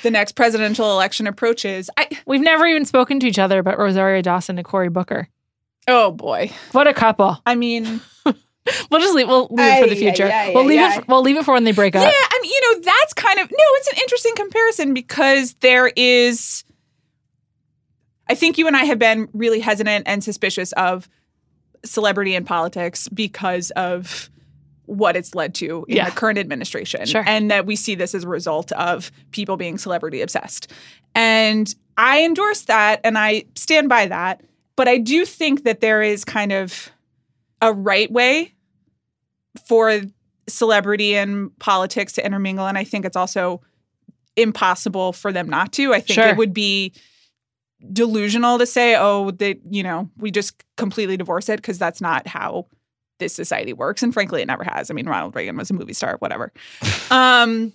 [0.02, 1.90] the next presidential election approaches.
[1.96, 5.28] I, We've never even spoken to each other about Rosario Dawson and Cory Booker.
[5.88, 7.40] oh boy, What a couple.
[7.46, 8.00] I mean,
[8.90, 9.26] We'll just leave.
[9.26, 10.26] We'll leave it for the future.
[10.26, 10.94] ay, ay, we'll leave ay, it.
[10.96, 12.02] For, we'll leave it for when they break up.
[12.02, 13.56] yeah, I mean, you know, that's kind of no.
[13.58, 16.62] It's an interesting comparison because there is.
[18.28, 21.08] I think you and I have been really hesitant and suspicious of
[21.84, 24.30] celebrity in politics because of
[24.90, 26.06] what it's led to in Yeah.
[26.10, 27.06] the current administration.
[27.06, 27.22] Sure.
[27.26, 30.72] And that we see this as a result of people being celebrity obsessed.
[31.14, 34.42] And I endorse that and I stand by that.
[34.76, 36.90] But I do think that there is kind of
[37.62, 38.54] a right way
[39.66, 40.00] for
[40.48, 42.66] celebrity and politics to intermingle.
[42.66, 43.60] And I think it's also
[44.36, 45.92] impossible for them not to.
[45.92, 46.28] I think Sure.
[46.28, 46.92] it would be
[47.92, 52.26] delusional to say, oh, that, you know, we just completely divorce it because that's not
[52.26, 52.66] how
[53.20, 54.02] this society works.
[54.02, 54.90] And frankly, it never has.
[54.90, 56.52] I mean, Ronald Reagan was a movie star, whatever.
[57.10, 57.72] um,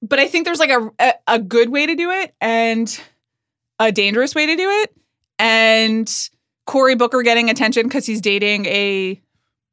[0.00, 3.00] but I think there's like a, a a good way to do it and
[3.78, 4.94] a dangerous way to do it.
[5.38, 6.10] And
[6.66, 9.20] Cory Booker getting attention because he's dating a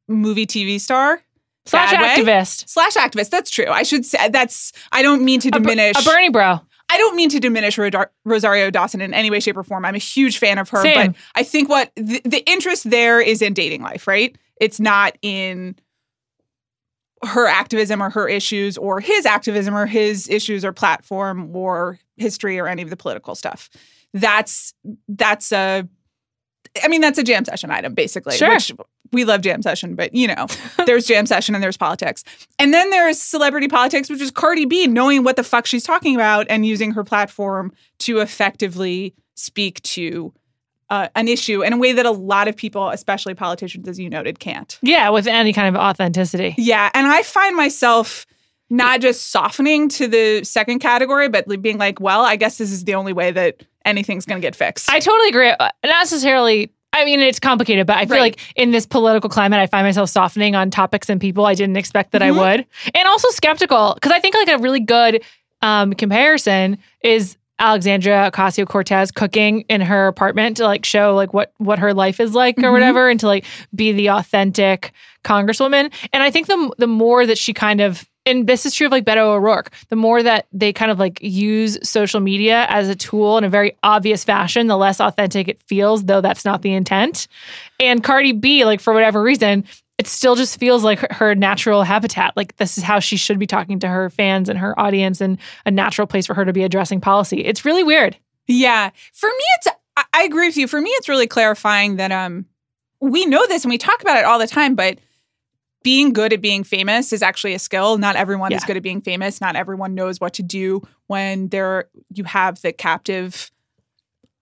[0.07, 1.21] movie TV star
[1.65, 2.23] Slash way?
[2.23, 2.67] activist.
[2.67, 3.29] slash activist.
[3.29, 3.67] That's true.
[3.67, 4.71] I should say that's.
[4.91, 5.95] I don't mean to diminish.
[5.99, 6.59] a Bernie bro.
[6.89, 7.79] I don't mean to diminish
[8.25, 9.85] Rosario Dawson in any way, shape, or form.
[9.85, 11.11] I'm a huge fan of her, Same.
[11.11, 14.35] but I think what the, the interest there is in dating life, right?
[14.61, 15.75] It's not in
[17.23, 22.59] her activism or her issues or his activism or his issues or platform or history
[22.59, 23.69] or any of the political stuff.
[24.13, 24.73] That's
[25.09, 25.87] that's a
[26.83, 28.37] I mean that's a jam session item basically.
[28.37, 28.53] Sure.
[28.53, 28.71] Which
[29.11, 30.45] we love jam session, but you know,
[30.85, 32.23] there's jam session and there's politics.
[32.59, 36.13] And then there's celebrity politics, which is Cardi B knowing what the fuck she's talking
[36.15, 40.33] about and using her platform to effectively speak to
[40.91, 44.09] uh, an issue in a way that a lot of people, especially politicians, as you
[44.09, 44.77] noted, can't.
[44.81, 46.53] Yeah, with any kind of authenticity.
[46.57, 46.89] Yeah.
[46.93, 48.27] And I find myself
[48.69, 52.83] not just softening to the second category, but being like, well, I guess this is
[52.83, 54.89] the only way that anything's going to get fixed.
[54.91, 55.49] I totally agree.
[55.49, 56.71] Uh, Not necessarily.
[56.93, 58.21] I mean, it's complicated, but I feel Right.
[58.37, 61.77] like in this political climate, I find myself softening on topics and people I didn't
[61.77, 62.25] expect that Mhm.
[62.25, 65.23] I would, and also skeptical because I think like a really good
[65.63, 71.53] um, comparison is Alexandria Ocasio Cortez cooking in her apartment to like show like what
[71.59, 72.71] what her life is like or Mhm.
[72.73, 74.91] whatever, and to like be the authentic
[75.23, 75.93] congresswoman.
[76.11, 78.91] And I think the the more that she kind of and this is true of
[78.91, 79.71] like Beto O'Rourke.
[79.89, 83.49] The more that they kind of like use social media as a tool in a
[83.49, 87.27] very obvious fashion, the less authentic it feels, though that's not the intent.
[87.79, 89.63] And Cardi B, like for whatever reason,
[90.01, 92.35] it still just feels like her, her natural habitat.
[92.35, 95.37] Like this is how she should be talking to her fans and her audience, and
[95.63, 97.45] a natural place for her to be addressing policy.
[97.45, 98.17] It's really weird.
[98.47, 98.89] Yeah.
[99.13, 100.67] For me, it's I, I agree with you.
[100.67, 102.47] For me, it's really clarifying that um
[102.99, 104.97] we know this and we talk about it all the time, but
[105.83, 107.99] being good at being famous is actually a skill.
[107.99, 109.39] Not everyone is good at being famous.
[109.39, 113.51] Not everyone knows what to do when there you have the captive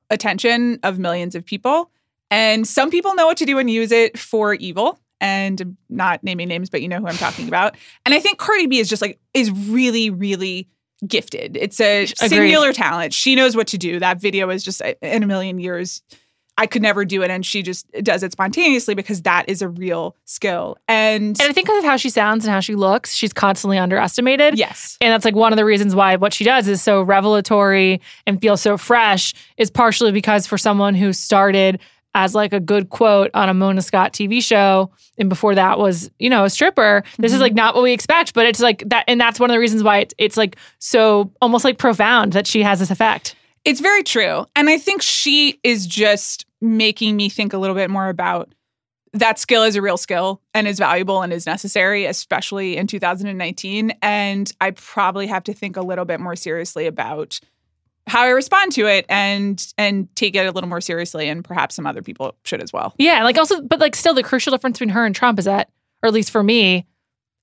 [0.10, 1.92] attention of millions of people.
[2.32, 5.00] And some people know what to do and use it for evil.
[5.22, 7.76] And not naming names, but you know who I'm talking about.
[8.06, 10.68] And I think Cardi B is just like is really, really
[11.06, 11.58] gifted.
[11.58, 12.18] It's a Agreed.
[12.18, 13.14] singular talent.
[13.14, 14.00] She knows what to do.
[14.00, 16.02] That video is just uh, in a million years.
[16.58, 19.70] I could never do it, and she just does it spontaneously because that is a
[19.70, 20.78] real skill.
[20.90, 23.78] And, And I think because of how she sounds and how she looks, she's constantly
[23.78, 24.58] underestimated.
[24.58, 28.02] yes, And that's like one of the reasons why what she does is so revelatory
[28.28, 31.80] and feels so fresh is partially because for someone who started
[32.20, 36.12] as like a good quote on a Mona Scott TV show and before that was,
[36.20, 37.42] you know, a stripper, this is Mhm.
[37.42, 39.84] like not what we expect, but it's like that and that's one of the reasons
[39.84, 43.36] why it's, it's like so almost like profound that she has this effect.
[43.66, 44.46] It's very true.
[44.56, 48.54] And I think she is just making me think a little bit more about
[49.14, 53.92] that skill is a real skill and is valuable and is necessary, especially in 2019.
[54.02, 57.40] And I probably have to think a little bit more seriously about
[58.10, 61.76] how I respond to it and and take it a little more seriously and perhaps
[61.76, 62.94] some other people should as well.
[62.98, 65.70] Yeah, like also, but like still, the crucial difference between her and Trump is that,
[66.04, 66.76] or at least for me,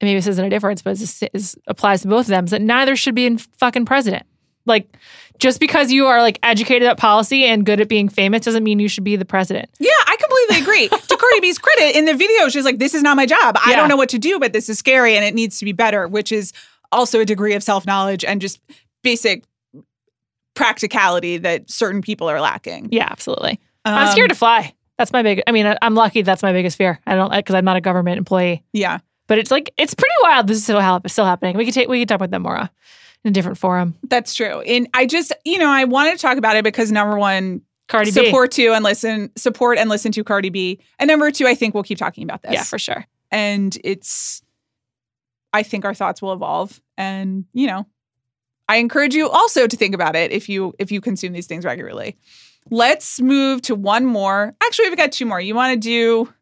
[0.00, 2.50] and maybe this isn't a difference, but this is, applies to both of them, is
[2.50, 4.24] that neither should be in fucking president.
[4.66, 4.88] Like,
[5.38, 8.80] just because you are like educated at policy and good at being famous doesn't mean
[8.80, 9.70] you should be the president.
[9.78, 10.88] Yeah, I completely agree.
[11.08, 13.56] to Cardi B's credit, in the video, she's like, "This is not my job.
[13.64, 13.76] I Yeah.
[13.76, 16.08] don't know what to do, but this is scary and it needs to be better,"
[16.08, 16.52] which is
[16.90, 18.58] also a degree of self knowledge and just
[19.02, 19.44] basic
[20.56, 22.88] practicality that certain people are lacking.
[22.90, 23.60] Yeah, absolutely.
[23.84, 24.74] I'm Um, scared to fly.
[24.98, 25.42] That's my big.
[25.46, 26.22] I mean, I, I'm lucky.
[26.22, 26.98] That's my biggest fear.
[27.06, 28.64] I don't because I'm not a government employee.
[28.72, 28.98] Yeah,
[29.28, 30.48] But it's like it's pretty wild.
[30.48, 31.56] This is still, hap- still happening.
[31.56, 32.68] We could take we could talk about that more uh,
[33.24, 33.94] in a different forum.
[34.08, 34.60] that's true.
[34.62, 38.10] And I just, you know, I wanted to talk about it because number one, Cardi
[38.10, 38.24] B.
[38.24, 41.74] support to and listen, support and listen to Cardi B, and number two, I think
[41.74, 42.52] we'll keep talking about this.
[42.54, 43.04] Yeah, for sure.
[43.30, 44.42] and it's
[45.52, 47.86] i think our thoughts will evolve and you know
[48.68, 51.64] i encourage you also to think about it if you if you consume these things
[51.64, 52.16] regularly
[52.70, 56.32] let's move to one more actually we've got two more you want to do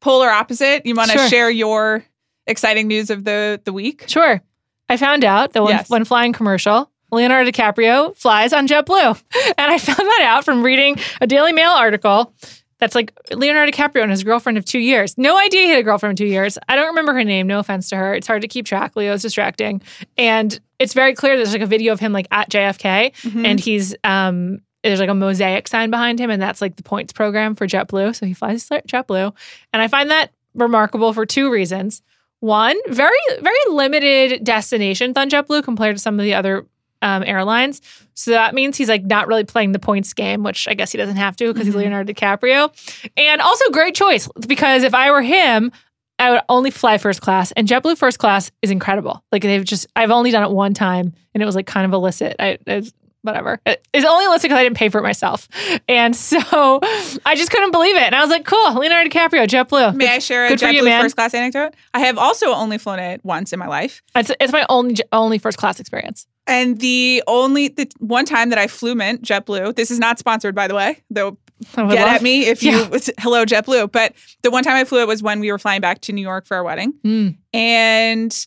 [0.00, 1.28] polar opposite you want to Sure.
[1.28, 2.04] share your
[2.46, 4.40] exciting news of the the week Sure.
[4.88, 5.88] I found out that when, Yes.
[5.88, 9.22] when flying commercial, Leonardo DiCaprio flies on JetBlue.
[9.56, 12.34] And I found that out from reading a Daily Mail article
[12.80, 15.16] that's like Leonardo DiCaprio and his girlfriend of two years.
[15.18, 16.58] No idea he had a girlfriend of two years.
[16.68, 17.46] I don't remember her name.
[17.46, 18.14] No offense to her.
[18.14, 18.96] It's hard to keep track.
[18.96, 19.82] Leo's distracting.
[20.18, 23.46] And it's very clear there's like a video of him like at JFK Mhm.
[23.46, 27.12] and he's um there's like a mosaic sign behind him and that's like the points
[27.12, 28.16] program for JetBlue.
[28.16, 29.34] So he flies JetBlue.
[29.74, 32.00] And I find that remarkable for two reasons.
[32.40, 36.64] One, very very limited destinations on JetBlue compared to some of the other
[37.02, 37.80] um, airlines.
[38.14, 40.98] So that means he's like not really playing the points game, which I guess he
[40.98, 41.78] doesn't have to because he's Mhm.
[41.78, 42.70] Leonardo DiCaprio.
[43.16, 45.72] And also great choice because if I were him,
[46.18, 49.24] I would only fly first class, and JetBlue first class is incredible.
[49.32, 51.94] Like they've just, I've only done it one time, and it was like kind of
[51.94, 52.36] illicit.
[52.38, 52.92] I, it's
[53.22, 53.60] whatever.
[53.66, 55.48] It- It's only illicit because I didn't pay for it myself,
[55.88, 56.38] and so
[57.26, 58.02] I just couldn't believe it.
[58.02, 59.94] And I was like, cool, Leonardo DiCaprio, JetBlue.
[59.94, 63.24] may i share a good JetBlue first class anecdote i have also only flown it
[63.24, 66.26] once in my life It's, it's my only only first class experience.
[66.46, 70.54] and the only the one time that i flew mint JetBlue, this is not sponsored
[70.54, 71.36] by the way, though
[71.74, 72.98] get love- at me if you Yeah.
[73.18, 73.92] hello JetBlue.
[73.92, 76.22] But the one time I flew it was when we were flying back to New
[76.22, 77.36] York for our wedding, Mm.
[77.52, 78.46] and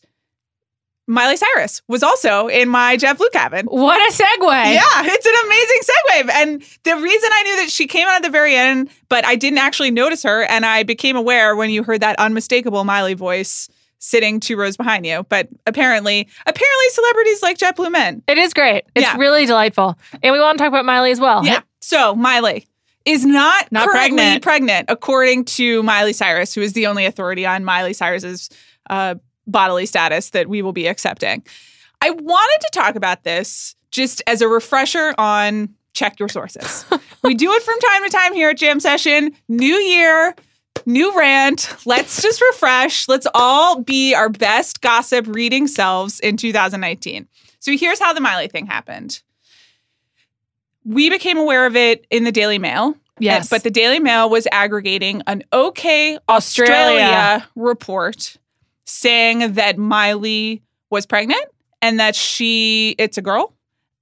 [1.06, 3.66] Miley Cyrus was also in my JetBlue cabin.
[3.66, 4.72] What a segue!
[4.74, 6.42] Yeah, it's an amazing segue.
[6.42, 9.36] And the reason I knew that she came out at the very end, but I
[9.36, 13.68] didn't actually notice her, and I became aware when you heard that unmistakable Miley voice
[13.98, 15.24] sitting two rows behind you.
[15.28, 18.24] But apparently, apparently celebrities like Jeff JetBlue Mint.
[18.26, 18.84] It is great.
[18.94, 19.16] It's Yeah.
[19.16, 19.98] really delightful.
[20.22, 21.44] And we want to talk about Miley as well.
[21.44, 21.60] Yeah.
[21.80, 22.66] So Miley
[23.04, 24.42] is not, Not currently pregnant.
[24.42, 24.86] pregnant.
[24.90, 28.48] according to Miley Cyrus, who is the only authority on Miley Cyrus's
[28.90, 29.14] uh,
[29.46, 31.44] bodily status that we will be accepting.
[32.00, 36.84] I wanted to talk about this just as a refresher on check your sources.
[37.22, 39.32] we do it from time to time here at Jam Session.
[39.48, 40.34] New year,
[40.84, 41.74] new rant.
[41.86, 43.08] Let's just refresh.
[43.08, 47.28] Let's all be our best gossip reading selves in 2019.
[47.60, 49.22] So here's how the Miley thing happened.
[50.84, 52.94] We became aware of it in the Daily Mail.
[53.18, 53.48] Yes.
[53.48, 57.48] But the Daily Mail was aggregating an OK Australia, Australia.
[57.54, 58.36] report
[58.84, 61.44] saying that Miley was pregnant
[61.82, 63.54] and that she, it's a girl,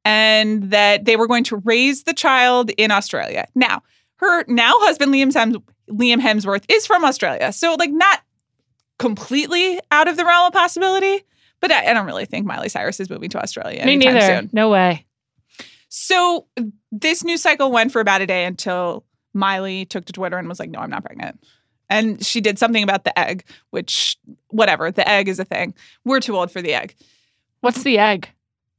[0.05, 3.47] and that they were going to raise the child in Australia.
[3.55, 3.83] Now,
[4.17, 5.59] her now husband, Liam, Hems-
[5.91, 7.53] Liam Hemsworth, is from Australia.
[7.53, 8.21] So, like, not
[8.99, 11.25] completely out of the realm of possibility.
[11.61, 13.85] But I, I don't really think Miley Cyrus is moving to Australia.
[13.87, 14.21] Me neither.
[14.21, 14.51] Soon.
[14.53, 15.07] No way.
[15.89, 16.47] So
[16.91, 19.05] this news cycle went for about a day until
[19.35, 21.39] Miley took to Twitter and was like, "No, I'm not pregnant."
[21.93, 24.17] And she did something about the egg, which
[24.49, 25.75] whatever, the egg is a thing.
[26.05, 26.95] We're too old for the egg.
[27.61, 28.29] What's the egg?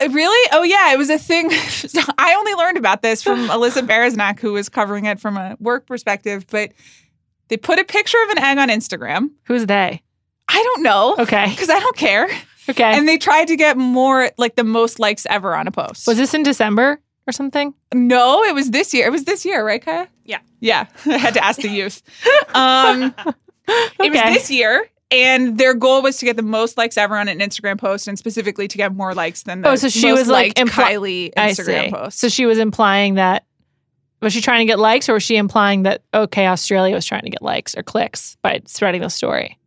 [0.01, 0.49] Uh, Really?
[0.51, 1.49] Oh yeah, it was a thing.
[2.17, 5.85] I only learned about this from Alyssa Bereznak, who was covering it from a work
[5.87, 6.45] perspective.
[6.49, 6.71] But
[7.49, 9.29] they put a picture of an egg on Instagram.
[9.45, 10.01] Who's they?
[10.49, 11.47] I don't know Okay.
[11.49, 12.27] because I don't care.
[12.69, 12.83] Okay.
[12.97, 16.07] And they tried to get more, like the most likes ever on a post.
[16.07, 17.73] was this in December or something?
[17.93, 19.07] No, it was this year.
[19.07, 20.07] It was this year, right, Kaya?
[20.63, 20.87] Yeah.
[21.05, 22.01] I had to ask the youth.
[22.55, 23.13] Um,
[23.67, 24.85] It was this year.
[25.11, 28.17] And their goal was to get the most likes ever on an Instagram post, and
[28.17, 31.33] specifically to get more likes than the Oh, so she most was, like, impli- Kylie
[31.35, 32.19] Instagram post.
[32.19, 33.45] So she was implying that
[34.21, 37.23] was she trying to get likes or was she implying that okay, Australia was trying
[37.23, 39.59] to get likes or clicks by spreading the story?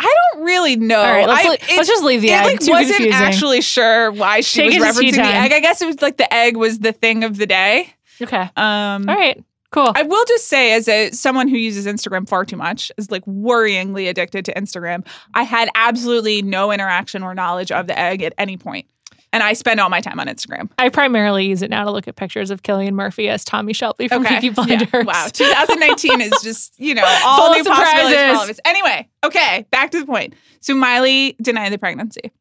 [0.00, 0.98] I don't really know.
[1.00, 2.44] All right, let's, I, it- let's just leave the it egg.
[2.46, 3.12] like Too wasn't confusing.
[3.22, 5.52] actually sure why she Take was it as tea referencing the egg.
[5.52, 7.94] I guess it was like the egg was the thing of the day.
[8.22, 8.50] okay.
[8.56, 9.42] Um, All right.
[9.72, 9.92] Cool.
[9.94, 13.24] I will just say, as a someone who uses Instagram far too much, is like
[13.26, 15.06] worryingly addicted to Instagram.
[15.34, 18.86] I had absolutely no interaction or knowledge of the egg at any point,
[19.32, 20.70] and I spend all my time on Instagram.
[20.78, 24.08] I primarily use it now to look at pictures of Cillian Murphy as Tommy Shelby
[24.08, 24.52] from Peaky Yeah.
[24.54, 25.06] Blinders.
[25.06, 28.42] Wow, 2019 is just you know all Full new of possibilities for all surprises.
[28.42, 28.60] of us.
[28.64, 30.34] Anyway, okay, back to the point.
[30.60, 32.32] So Miley denied the pregnancy,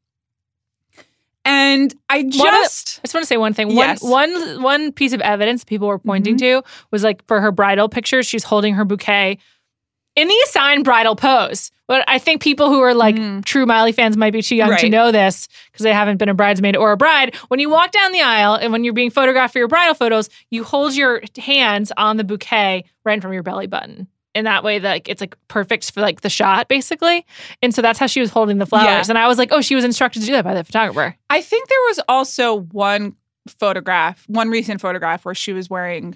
[1.50, 3.72] and I of the- just I just want to say one thing.
[3.72, 4.02] Yes.
[4.02, 6.62] One, one, one piece of evidence people were pointing Mm-hmm.
[6.62, 9.38] to was like for her bridal pictures, she's holding her bouquet
[10.16, 11.72] in the assigned bridal pose.
[11.88, 13.43] But I think people who are like Mm.
[13.45, 16.34] true Miley fans might be too young to know this because they haven't been a
[16.36, 17.36] bridesmaid or a bride.
[17.47, 20.30] When you walk down the aisle and when you're being photographed for your bridal photos,
[20.52, 24.08] you hold your hands on the bouquet right in from your belly button.
[24.36, 27.26] In that way, like it's like perfect for like the shot, basically.
[27.64, 28.86] And so that's how she was holding the flowers.
[28.86, 29.04] Yeah.
[29.10, 31.16] And I was like, oh, she was instructed to do that by the photographer.
[31.32, 33.16] I think there was also one
[33.48, 36.16] photograph, one recent photograph where she was wearing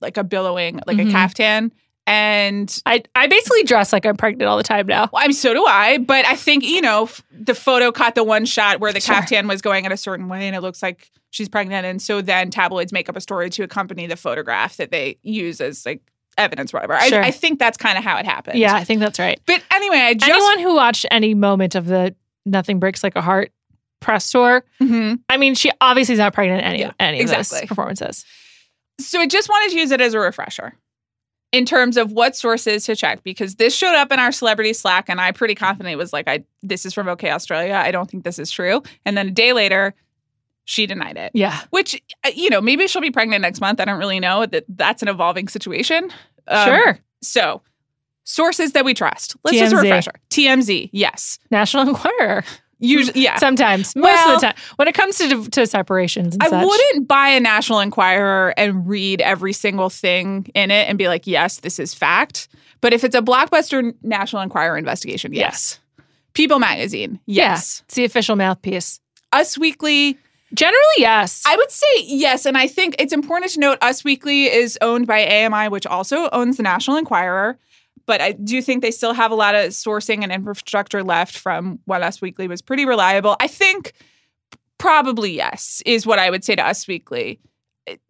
[0.00, 1.08] like a billowing, like Mhm.
[1.08, 1.72] a caftan.
[2.06, 5.08] And I, I basically dress like I'm pregnant all the time now.
[5.12, 5.98] well, I mean, so do I.
[5.98, 9.14] But I think, you know, f- the photo caught the one shot where the Sure.
[9.14, 11.86] caftan was going in a certain way and it looks like she's pregnant.
[11.86, 15.60] And so then tabloids make up a story to accompany the photograph that they use
[15.60, 16.00] as like
[16.38, 16.98] evidence, whatever.
[17.00, 17.22] Sure.
[17.22, 18.58] I, I think that's kind of how it happened.
[18.58, 19.40] Yeah, I think that's right.
[19.46, 20.30] But anyway, I just.
[20.30, 22.14] Anyone who watched any moment of the
[22.46, 23.52] Nothing Breaks Like a Heart
[24.00, 25.20] press tour, Mhm.
[25.28, 27.60] I mean, she obviously is not pregnant in any, Yeah, any of exactly.
[27.60, 28.24] those performances.
[29.00, 30.74] So I just wanted to use it as a refresher
[31.52, 35.08] in terms of what sources to check because this showed up in our celebrity Slack
[35.08, 37.74] and I pretty confidently was like, I this is from OK Australia.
[37.74, 38.82] I don't think this is true.
[39.04, 39.94] And then a day later,
[40.64, 41.32] she denied it.
[41.34, 41.60] Yeah.
[41.70, 43.80] Which uh, you know, maybe she'll be pregnant next month.
[43.80, 44.46] I don't really know.
[44.46, 46.10] That that's an evolving situation.
[46.48, 46.98] Um, sure.
[47.22, 47.62] So
[48.24, 49.36] sources that we trust.
[49.44, 49.82] Let's just TMZ.
[49.82, 50.12] refresher.
[50.30, 50.90] TMZ.
[50.92, 51.38] Yes.
[51.50, 52.44] National Enquirer.
[52.78, 53.36] Usually, yeah.
[53.38, 53.94] Sometimes.
[53.94, 54.56] Most Well- of the time.
[54.76, 56.66] When it comes to, to separations and I such.
[56.66, 61.26] wouldn't buy a National Enquirer and read every single thing in it and be like,
[61.26, 62.48] yes, this is fact.
[62.80, 65.78] But if it's a blockbuster National Enquirer investigation, yes.
[66.34, 67.36] People Magazine, yes.
[67.80, 67.84] Yeah.
[67.86, 68.98] It's the official mouthpiece.
[69.32, 70.18] Us Weekly,
[70.54, 71.42] Generally, yes.
[71.46, 72.44] I would say yes.
[72.46, 76.28] And I think it's important to note Us Weekly is owned by AMI, which also
[76.30, 77.58] owns the National Enquirer.
[78.04, 81.78] But I do think they still have a lot of sourcing and infrastructure left from
[81.84, 83.36] when Us Weekly was pretty reliable.
[83.40, 83.92] I think
[84.78, 87.40] probably yes, is what I would say to Us Weekly.
[87.86, 88.00] It-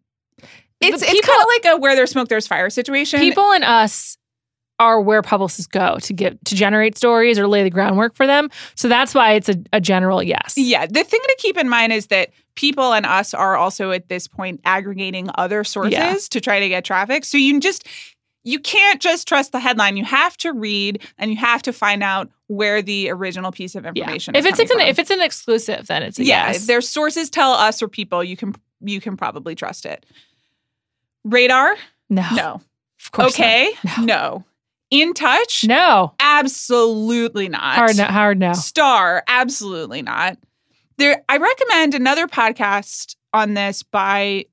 [0.81, 3.19] It's, it's kind of like a where there's smoke, there's fire situation.
[3.19, 4.17] People and us
[4.79, 8.49] are where publicists go to get to generate stories or lay the groundwork for them.
[8.75, 10.55] So that's why it's a, a general yes.
[10.57, 10.85] Yeah.
[10.87, 14.27] The thing to keep in mind is that people and us are also at this
[14.27, 16.17] point aggregating other sources Yeah.
[16.31, 17.23] to try to get traffic.
[17.25, 17.87] So you just
[18.45, 19.95] you can't just trust the headline.
[19.95, 23.85] You have to read and you have to find out where the original piece of
[23.85, 23.89] Yeah.
[23.91, 24.87] information If is it's an, from.
[24.87, 26.57] if it's an exclusive, then it's a yeah, yes.
[26.61, 30.05] if their sources tell us or people, you can you can probably trust it.
[31.23, 31.75] Radar?
[32.09, 32.61] no, No.
[33.05, 33.71] of course okay?
[33.99, 34.03] No.
[34.05, 34.43] No.
[34.89, 35.63] In touch?
[35.67, 37.75] No, Absolutely not.
[37.75, 38.53] hard no, hard no.
[38.53, 40.37] Star, absolutely not.
[40.97, 44.45] There, I recommend another podcast on this by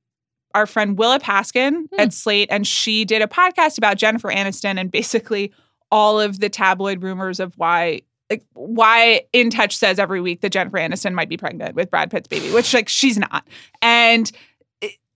[0.54, 2.00] our friend Willa Paskin Hmm.
[2.00, 5.52] at Slate, and she did a podcast about Jennifer Aniston and basically
[5.92, 8.00] all of the tabloid rumors of why.
[8.30, 12.10] Like why In Touch says every week that Jennifer Aniston might be pregnant with Brad
[12.12, 13.46] Pitt's baby, which like she's not.
[13.82, 14.30] And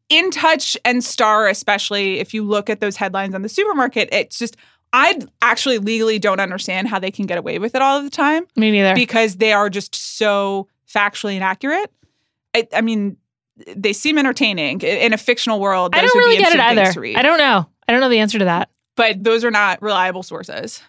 [0.08, 4.36] In Touch and Star, especially if you look at those headlines on the supermarket, it's
[4.36, 4.56] just
[4.96, 8.10] I actually legally don't understand how they can get away with it all of the
[8.10, 8.94] time Me neither.
[8.94, 11.90] because they are just so factually inaccurate.
[12.54, 13.16] I, I mean,
[13.74, 15.94] they seem entertaining in a fictional world.
[15.96, 17.18] I don't really get it either.
[17.18, 17.66] I don't know.
[17.88, 18.70] I don't know the answer to that.
[18.94, 20.80] but those are not reliable sources.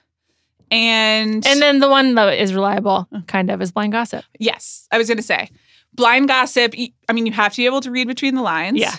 [0.72, 4.24] And And then the one that is reliable, kind of, is blind gossip.
[4.40, 5.50] yes, I was going to say
[5.94, 6.74] blind gossip.
[7.10, 8.80] I mean, you have to be able to read between the lines.
[8.80, 8.96] Yeah.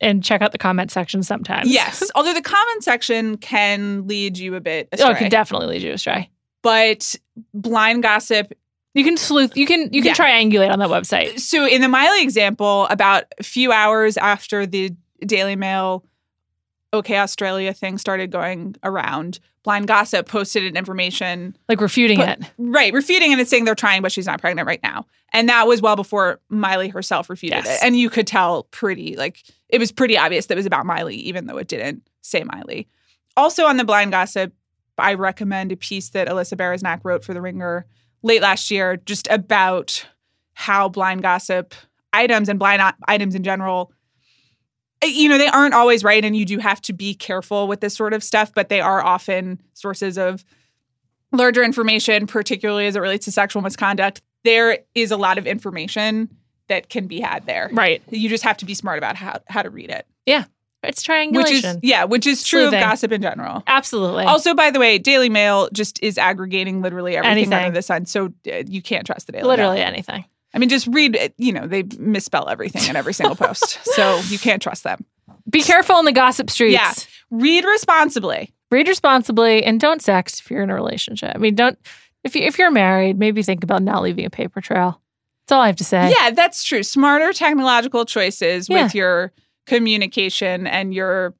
[0.00, 1.70] And check out the comment section sometimes.
[1.70, 2.02] Yes.
[2.14, 5.08] Although the comment section can lead you a bit astray.
[5.08, 6.30] Oh, it can definitely lead you astray.
[6.62, 7.14] but
[7.54, 8.52] blind gossip.
[8.94, 9.56] You can sleuth.
[9.56, 10.14] You can you can Yeah.
[10.14, 11.38] triangulate on that website.
[11.38, 14.90] So in the Miley example, about a few hours after the
[15.24, 16.04] Daily Mail
[16.92, 21.56] OK Australia thing started going around, blind gossip posted an information.
[21.68, 22.46] Like refuting But- it.
[22.58, 25.06] right refuting it and saying they're trying but she's not pregnant right now.
[25.32, 27.80] And that was well before miley herself refuted Yes.
[27.80, 30.84] it and you could tell pretty like it was pretty obvious that it was about
[30.86, 32.88] miley even though it didn't say miley.
[33.36, 34.52] Also on the blind gossip
[34.98, 37.86] i recommend a piece that alyssa Bereznak wrote for the ringer
[38.22, 40.04] late last year just about
[40.54, 41.74] how blind gossip
[42.12, 43.92] items and blind items in general
[45.02, 47.94] you know they aren't always right and you do have to be careful with this
[47.94, 50.44] sort of stuff but they are often sources of
[51.32, 56.28] larger information, particularly as it relates to sexual misconduct, there is a lot of information
[56.68, 57.68] that can be had there.
[57.72, 58.02] Right.
[58.10, 60.06] You just have to be smart about how, how to read it.
[60.26, 60.44] Yeah.
[60.82, 61.54] It's triangulation.
[61.54, 62.78] Which is yeah, which is true Sleuthing.
[62.80, 63.62] of gossip in general.
[63.66, 64.24] Absolutely.
[64.24, 67.52] Also, by the way, Daily Mail just is aggregating literally everything Anything.
[67.66, 69.86] under the sun, so uh, you can't trust the Daily Literally Mail.
[69.88, 70.24] anything.
[70.54, 71.16] I mean, just read.
[71.16, 75.04] Eh, you know, they misspell everything in every single post, so you can't trust them.
[75.48, 76.72] Be careful in the gossip streets.
[76.74, 76.92] Yeah.
[77.30, 78.52] Read responsibly.
[78.70, 81.32] Read responsibly and don't sext if you're in a relationship.
[81.34, 81.78] I mean, don't
[82.24, 85.00] if you if you're married, maybe think about not leaving a paper trail.
[85.46, 86.10] That's all I have to say.
[86.10, 86.82] Yeah, that's true.
[86.82, 88.84] Smarter technological choices Yeah.
[88.84, 89.32] with your
[89.66, 91.34] communication and your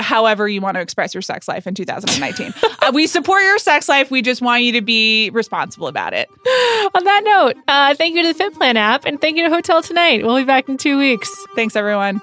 [0.00, 2.52] however you want to express your sex life in 2019.
[2.82, 4.10] uh, we support your sex life.
[4.10, 6.28] We just want you to be responsible about it.
[6.94, 9.50] On that note, uh, thank you to the Fit Plan app and thank you to
[9.50, 10.24] Hotel Tonight.
[10.24, 11.30] We'll be back in two weeks.
[11.54, 12.20] Thanks, everyone.